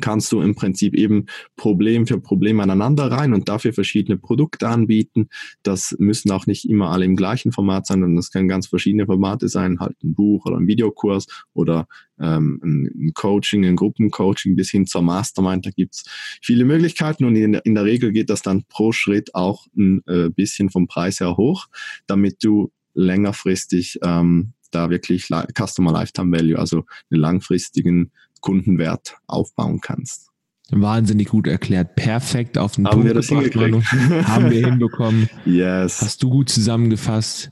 kannst 0.00 0.30
du 0.32 0.40
im 0.42 0.54
Prinzip 0.54 0.94
eben 0.94 1.26
Problem 1.56 2.06
für 2.06 2.20
Problem 2.20 2.60
aneinander 2.60 3.10
rein 3.10 3.32
und 3.32 3.48
dafür 3.48 3.72
verschiedene 3.72 4.18
Produkte 4.18 4.68
anbieten. 4.68 5.28
Das 5.62 5.96
müssen 5.98 6.30
auch 6.30 6.46
nicht 6.46 6.68
immer 6.68 6.90
alle 6.90 7.04
im 7.04 7.16
gleichen 7.16 7.52
Format 7.52 7.86
sein, 7.86 8.00
sondern 8.00 8.16
das 8.16 8.30
können 8.30 8.48
ganz 8.48 8.66
verschiedene 8.66 9.06
Formate 9.06 9.48
sein, 9.48 9.80
halt 9.80 9.96
ein 10.04 10.14
Buch 10.14 10.46
oder 10.46 10.56
ein 10.56 10.66
Videokurs 10.66 11.26
oder 11.54 11.88
ähm, 12.20 12.60
ein 12.62 13.12
Coaching, 13.14 13.64
ein 13.64 13.76
Gruppencoaching 13.76 14.56
bis 14.56 14.70
hin 14.70 14.86
zur 14.86 15.02
Mastermind. 15.02 15.66
Da 15.66 15.70
gibt's 15.70 16.04
viele 16.42 16.64
Möglichkeiten 16.64 17.24
und 17.24 17.36
in, 17.36 17.54
in, 17.54 17.74
der 17.74 17.84
Regel 17.84 18.12
geht 18.12 18.30
das 18.30 18.42
dann 18.42 18.64
pro 18.68 18.92
Schritt 18.92 19.34
auch 19.34 19.66
ein 19.76 20.02
äh, 20.06 20.28
bisschen 20.28 20.70
vom 20.70 20.86
Preis 20.86 21.20
her 21.20 21.36
hoch, 21.36 21.66
damit 22.06 22.44
du 22.44 22.70
längerfristig 22.94 24.00
ähm, 24.02 24.52
da 24.70 24.90
wirklich 24.90 25.28
Customer 25.56 25.92
Lifetime 25.92 26.36
Value, 26.36 26.58
also 26.58 26.84
einen 27.10 27.20
langfristigen 27.20 28.12
Kundenwert 28.40 29.16
aufbauen 29.26 29.80
kannst. 29.80 30.30
Wahnsinnig 30.70 31.28
gut 31.28 31.46
erklärt. 31.46 31.96
Perfekt 31.96 32.58
auf 32.58 32.72
den 32.72 32.86
Haben 32.86 33.02
Punkt 33.02 33.06
wir 33.06 33.14
das 33.14 33.28
gebracht, 33.28 33.92
Haben 34.28 34.50
wir 34.50 34.66
hinbekommen. 34.66 35.30
Yes. 35.46 36.02
Hast 36.02 36.22
du 36.22 36.28
gut 36.30 36.50
zusammengefasst 36.50 37.50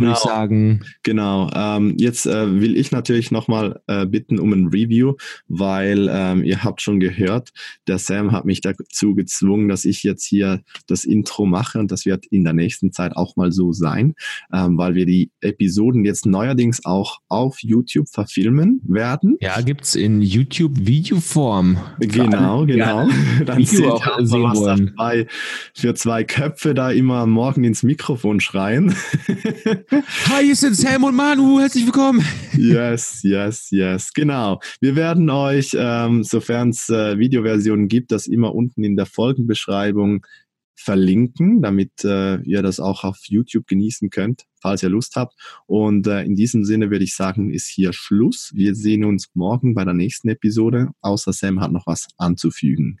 genau, 0.00 0.14
sagen. 0.14 0.84
Genau. 1.02 1.50
Ähm, 1.54 1.96
jetzt 1.98 2.26
äh, 2.26 2.60
will 2.60 2.76
ich 2.76 2.92
natürlich 2.92 3.30
nochmal 3.30 3.80
äh, 3.86 4.06
bitten 4.06 4.38
um 4.38 4.52
ein 4.52 4.68
Review, 4.68 5.14
weil 5.48 6.08
ähm, 6.10 6.44
ihr 6.44 6.64
habt 6.64 6.82
schon 6.82 7.00
gehört, 7.00 7.50
der 7.86 7.98
Sam 7.98 8.32
hat 8.32 8.44
mich 8.44 8.60
dazu 8.60 9.14
gezwungen, 9.14 9.68
dass 9.68 9.84
ich 9.84 10.02
jetzt 10.02 10.24
hier 10.24 10.62
das 10.86 11.04
Intro 11.04 11.46
mache 11.46 11.78
und 11.78 11.90
das 11.90 12.06
wird 12.06 12.26
in 12.26 12.44
der 12.44 12.52
nächsten 12.52 12.92
Zeit 12.92 13.16
auch 13.16 13.36
mal 13.36 13.52
so 13.52 13.72
sein, 13.72 14.14
ähm, 14.52 14.78
weil 14.78 14.94
wir 14.94 15.06
die 15.06 15.30
Episoden 15.40 16.04
jetzt 16.04 16.26
neuerdings 16.26 16.84
auch 16.84 17.18
auf 17.28 17.62
YouTube 17.62 18.08
verfilmen 18.08 18.80
werden. 18.84 19.36
Ja, 19.40 19.60
gibt's 19.60 19.94
in 19.94 20.20
YouTube 20.22 20.86
Videoform. 20.86 21.78
Genau, 21.98 22.66
genau. 22.66 23.08
Ja, 23.08 23.08
Dann 23.44 23.58
Video 23.58 23.94
auch 23.94 24.18
sehen 24.20 24.42
was 24.42 24.58
wollen. 24.58 24.94
Zwei, 24.96 25.26
für 25.74 25.94
zwei 25.94 26.24
Köpfe 26.24 26.74
da 26.74 26.90
immer 26.90 27.26
morgen 27.26 27.64
ins 27.64 27.82
Mikrofon 27.82 28.40
schreien. 28.40 28.94
Hi, 29.90 30.44
hier 30.44 30.56
sind 30.56 30.76
Sam 30.76 31.04
und 31.04 31.14
Manu, 31.14 31.58
herzlich 31.58 31.86
willkommen. 31.86 32.24
Yes, 32.56 33.20
yes, 33.22 33.70
yes, 33.70 34.12
genau. 34.12 34.60
Wir 34.80 34.96
werden 34.96 35.28
euch, 35.30 35.70
ähm, 35.74 36.24
sofern 36.24 36.70
es 36.70 36.88
äh, 36.88 37.18
Videoversionen 37.18 37.88
gibt, 37.88 38.12
das 38.12 38.26
immer 38.26 38.54
unten 38.54 38.84
in 38.84 38.96
der 38.96 39.06
Folgenbeschreibung 39.06 40.26
verlinken, 40.74 41.62
damit 41.62 42.04
äh, 42.04 42.40
ihr 42.42 42.62
das 42.62 42.80
auch 42.80 43.04
auf 43.04 43.18
YouTube 43.24 43.66
genießen 43.66 44.10
könnt, 44.10 44.44
falls 44.60 44.82
ihr 44.82 44.88
Lust 44.88 45.16
habt. 45.16 45.34
Und 45.66 46.06
äh, 46.06 46.22
in 46.22 46.34
diesem 46.34 46.64
Sinne 46.64 46.90
würde 46.90 47.04
ich 47.04 47.14
sagen, 47.14 47.50
ist 47.50 47.68
hier 47.68 47.92
Schluss. 47.92 48.52
Wir 48.54 48.74
sehen 48.74 49.04
uns 49.04 49.30
morgen 49.34 49.74
bei 49.74 49.84
der 49.84 49.94
nächsten 49.94 50.28
Episode, 50.28 50.90
außer 51.00 51.32
Sam 51.32 51.60
hat 51.60 51.72
noch 51.72 51.86
was 51.86 52.08
anzufügen. 52.18 52.98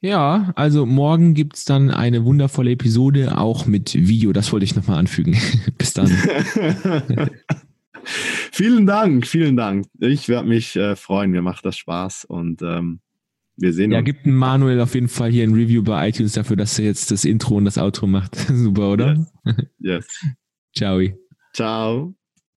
Ja, 0.00 0.52
also 0.56 0.86
morgen 0.86 1.34
gibt 1.34 1.56
es 1.56 1.64
dann 1.64 1.90
eine 1.90 2.24
wundervolle 2.24 2.72
Episode, 2.72 3.38
auch 3.38 3.66
mit 3.66 3.94
Video. 3.94 4.32
Das 4.32 4.52
wollte 4.52 4.64
ich 4.64 4.76
nochmal 4.76 4.98
anfügen. 4.98 5.36
Bis 5.78 5.94
dann. 5.94 6.08
vielen 8.04 8.86
Dank, 8.86 9.26
vielen 9.26 9.56
Dank. 9.56 9.86
Ich 9.98 10.28
werde 10.28 10.48
mich 10.48 10.76
äh, 10.76 10.96
freuen. 10.96 11.30
Mir 11.30 11.42
macht 11.42 11.64
das 11.64 11.76
Spaß 11.78 12.26
und 12.26 12.62
ähm, 12.62 13.00
wir 13.56 13.72
sehen 13.72 13.90
ja, 13.90 13.98
uns. 13.98 14.06
Ja, 14.06 14.12
gibt 14.12 14.26
Manuel 14.26 14.80
auf 14.80 14.94
jeden 14.94 15.08
Fall 15.08 15.30
hier 15.30 15.44
ein 15.44 15.54
Review 15.54 15.82
bei 15.82 16.08
iTunes 16.08 16.34
dafür, 16.34 16.56
dass 16.56 16.78
er 16.78 16.84
jetzt 16.84 17.10
das 17.10 17.24
Intro 17.24 17.56
und 17.56 17.64
das 17.64 17.78
Outro 17.78 18.06
macht. 18.06 18.36
Super, 18.48 18.90
oder? 18.90 19.26
Yes. 19.44 19.56
yes. 19.78 20.06
Ciao. 20.74 21.00
Ciao. 21.54 22.14